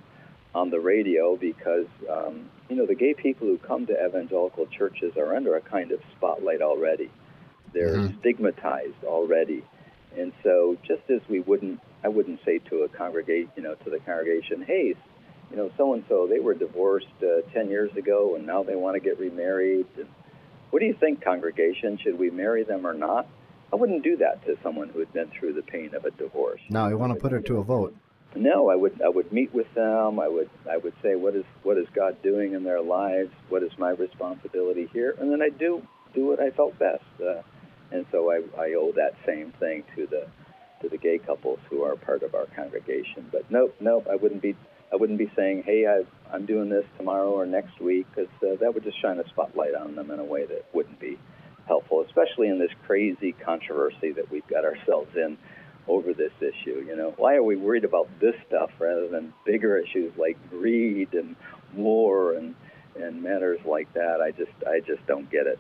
on 0.54 0.70
the 0.70 0.80
radio 0.80 1.38
because 1.38 1.88
um, 2.10 2.50
you 2.72 2.78
know 2.78 2.86
the 2.86 2.96
gay 2.96 3.14
people 3.14 3.48
who 3.48 3.58
come 3.58 3.86
to 3.88 4.06
evangelical 4.06 4.66
churches 4.66 5.18
are 5.18 5.36
under 5.36 5.58
a 5.58 5.62
kind 5.62 5.92
of 5.92 6.00
spotlight 6.16 6.62
already. 6.62 7.12
They're 7.74 7.98
mm-hmm. 7.98 8.20
stigmatized 8.20 9.04
already, 9.04 9.66
and 10.18 10.32
so 10.42 10.78
just 10.88 11.04
as 11.10 11.20
we 11.30 11.42
wouldn't, 11.42 11.82
I 12.02 12.08
wouldn't 12.08 12.40
say 12.46 12.60
to 12.70 12.84
a 12.84 12.90
congregate, 12.90 13.50
you 13.58 13.64
know, 13.64 13.76
to 13.76 13.90
the 13.90 14.00
congregation, 14.00 14.64
hey, 14.64 14.96
you 15.50 15.58
know, 15.58 15.70
so 15.76 15.94
and 15.94 16.06
so 16.08 16.28
they 16.28 16.40
were 16.40 16.54
divorced 16.54 17.08
uh, 17.22 17.42
ten 17.54 17.70
years 17.70 17.94
ago 17.98 18.36
and 18.36 18.48
now 18.48 18.64
they 18.64 18.78
want 18.78 18.96
to 18.96 19.02
get 19.02 19.20
remarried. 19.20 19.88
And 19.98 20.08
what 20.70 20.80
do 20.80 20.86
you 20.86 20.96
think, 20.98 21.22
congregation? 21.22 22.00
Should 22.02 22.18
we 22.18 22.30
marry 22.30 22.64
them 22.64 22.88
or 22.88 22.94
not? 22.94 23.28
I 23.74 23.76
wouldn't 23.76 24.04
do 24.04 24.16
that 24.18 24.46
to 24.46 24.58
someone 24.64 24.88
who 24.88 25.00
had 25.00 25.12
been 25.12 25.30
through 25.38 25.54
the 25.54 25.62
pain 25.62 25.94
of 25.94 26.06
a 26.06 26.12
divorce. 26.12 26.62
No, 26.70 26.88
you 26.88 26.98
want 26.98 27.14
to 27.14 27.20
put 27.20 27.34
it 27.34 27.46
to 27.48 27.58
a 27.58 27.64
vote. 27.64 27.96
No, 28.36 28.70
I 28.70 28.76
would 28.76 29.02
I 29.02 29.10
would 29.10 29.32
meet 29.32 29.54
with 29.54 29.74
them. 29.74 30.20
I 30.20 30.28
would 30.28 30.50
I 30.70 30.78
would 30.78 30.94
say 31.04 31.16
what 31.16 31.36
is 31.36 31.44
what 31.64 31.78
is 31.78 31.88
God 31.94 32.22
doing 32.22 32.54
in 32.54 32.64
their 32.64 32.82
lives? 32.82 33.32
What 33.50 33.62
is 33.64 33.72
my 33.78 33.92
responsibility 33.92 34.90
here? 34.94 35.16
And 35.20 35.32
then 35.32 35.42
I 35.42 35.50
do 35.50 35.82
do 36.14 36.28
what 36.28 36.40
I 36.40 36.50
felt 36.52 36.78
best. 36.80 37.04
Uh, 37.20 37.42
and 37.92 38.06
so 38.12 38.32
I, 38.32 38.42
I 38.58 38.74
owe 38.74 38.94
that 38.96 39.16
same 39.26 39.52
thing 39.60 39.84
to 39.96 40.08
the 40.08 40.28
to 40.82 40.90
the 40.90 40.98
gay 40.98 41.18
couples 41.18 41.60
who 41.70 41.84
are 41.84 41.96
part 41.96 42.24
of 42.24 42.34
our 42.34 42.46
congregation. 42.56 43.28
But 43.32 43.52
nope, 43.52 43.76
nope, 43.80 44.08
I 44.10 44.16
wouldn't 44.16 44.42
be 44.42 44.56
I 44.92 44.96
wouldn't 44.96 45.20
be 45.20 45.32
saying, 45.36 45.64
hey, 45.66 45.86
i 45.88 46.04
I'm 46.34 46.46
doing 46.46 46.70
this 46.70 46.86
tomorrow 46.98 47.32
or 47.32 47.46
next 47.46 47.80
week, 47.82 48.08
because 48.10 48.32
uh, 48.42 48.56
that 48.62 48.74
would 48.74 48.84
just 48.84 49.02
shine 49.02 49.20
a 49.20 49.28
spotlight 49.30 49.76
on 49.76 49.96
them 49.96 50.10
in 50.10 50.20
a 50.20 50.24
way 50.24 50.46
that 50.46 50.66
wouldn't 50.74 51.00
be 51.00 51.20
helpful, 51.68 52.02
especially 52.08 52.48
in 52.48 52.60
this 52.60 52.72
crazy 52.88 53.34
controversy 53.34 54.12
that 54.14 54.32
we've 54.32 54.48
got 54.48 54.64
ourselves 54.66 55.10
in 55.16 55.38
over 55.88 56.14
this 56.14 56.32
issue. 56.40 56.84
You 56.88 56.96
know, 56.96 57.14
why 57.18 57.36
are 57.36 57.44
we 57.44 57.56
worried 57.56 57.86
about 57.86 58.08
this 58.20 58.36
stuff 58.48 58.72
rather 58.80 59.08
than 59.08 59.34
bigger 59.46 59.78
issues 59.78 60.14
like 60.18 60.38
greed 60.50 61.14
and 61.14 61.36
war 61.76 62.34
and 62.34 62.56
and 62.96 63.22
matters 63.22 63.60
like 63.66 63.94
that? 63.94 64.22
I 64.22 64.32
just 64.32 64.52
I 64.68 64.80
just 64.80 65.06
don't 65.08 65.30
get 65.30 65.48
it. 65.48 65.60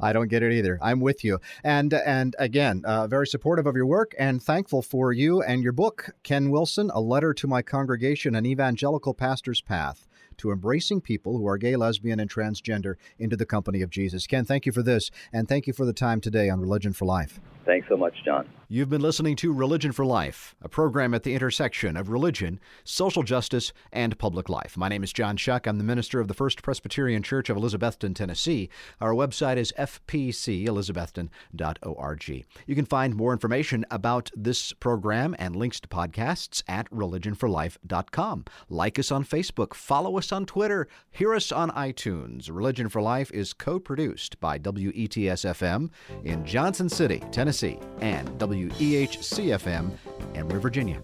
I 0.00 0.12
don't 0.12 0.28
get 0.28 0.42
it 0.42 0.52
either. 0.52 0.78
I'm 0.82 1.00
with 1.00 1.24
you. 1.24 1.38
And 1.62 1.92
and 1.94 2.34
again, 2.38 2.82
uh, 2.84 3.06
very 3.06 3.26
supportive 3.26 3.66
of 3.66 3.76
your 3.76 3.86
work 3.86 4.14
and 4.18 4.42
thankful 4.42 4.82
for 4.82 5.12
you 5.12 5.42
and 5.42 5.62
your 5.62 5.72
book, 5.72 6.10
Ken 6.22 6.50
Wilson, 6.50 6.90
A 6.92 7.00
Letter 7.00 7.32
to 7.34 7.46
My 7.46 7.62
Congregation, 7.62 8.34
An 8.34 8.46
Evangelical 8.46 9.14
Pastor's 9.14 9.60
Path 9.60 10.06
to 10.38 10.50
embracing 10.50 11.00
people 11.00 11.38
who 11.38 11.46
are 11.46 11.58
gay, 11.58 11.76
lesbian, 11.76 12.18
and 12.18 12.28
transgender 12.28 12.94
into 13.18 13.36
the 13.36 13.46
company 13.46 13.82
of 13.82 13.90
Jesus. 13.90 14.26
Ken, 14.26 14.44
thank 14.44 14.66
you 14.66 14.72
for 14.72 14.82
this, 14.82 15.10
and 15.32 15.48
thank 15.48 15.66
you 15.68 15.72
for 15.72 15.84
the 15.84 15.92
time 15.92 16.20
today 16.20 16.48
on 16.48 16.60
Religion 16.60 16.92
for 16.92 17.04
Life. 17.04 17.40
Thanks 17.64 17.88
so 17.88 17.96
much, 17.96 18.14
John. 18.24 18.48
You've 18.68 18.90
been 18.90 19.02
listening 19.02 19.36
to 19.36 19.52
Religion 19.52 19.92
for 19.92 20.04
Life, 20.04 20.56
a 20.60 20.68
program 20.68 21.14
at 21.14 21.22
the 21.22 21.34
intersection 21.34 21.96
of 21.96 22.08
religion, 22.08 22.58
social 22.82 23.22
justice, 23.22 23.72
and 23.92 24.18
public 24.18 24.48
life. 24.48 24.76
My 24.76 24.88
name 24.88 25.04
is 25.04 25.12
John 25.12 25.36
Shuck. 25.36 25.66
I'm 25.66 25.78
the 25.78 25.84
minister 25.84 26.18
of 26.18 26.28
the 26.28 26.34
First 26.34 26.62
Presbyterian 26.62 27.22
Church 27.22 27.48
of 27.48 27.56
Elizabethton, 27.56 28.14
Tennessee. 28.14 28.68
Our 29.00 29.12
website 29.12 29.58
is 29.58 29.72
fpcelizabethton.org. 29.78 32.44
You 32.66 32.74
can 32.74 32.86
find 32.86 33.14
more 33.14 33.32
information 33.32 33.84
about 33.90 34.30
this 34.34 34.72
program 34.72 35.36
and 35.38 35.54
links 35.54 35.78
to 35.80 35.88
podcasts 35.88 36.62
at 36.66 36.90
religionforlife.com. 36.90 38.44
Like 38.68 38.98
us 38.98 39.12
on 39.12 39.24
Facebook, 39.24 39.74
follow 39.74 40.18
us 40.18 40.32
on 40.32 40.46
Twitter, 40.46 40.88
hear 41.10 41.34
us 41.34 41.52
on 41.52 41.70
iTunes. 41.70 42.50
Religion 42.50 42.88
for 42.88 43.00
Life 43.00 43.30
is 43.32 43.52
co 43.52 43.78
produced 43.78 44.40
by 44.40 44.58
WETS 44.58 45.44
FM 45.44 45.90
in 46.24 46.44
Johnson 46.44 46.88
City, 46.88 47.22
Tennessee, 47.30 47.53
and 47.62 48.28
WEHCFM, 48.38 49.90
Emory, 50.34 50.60
Virginia. 50.60 51.00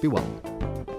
Be 0.00 0.08
well. 0.08 0.97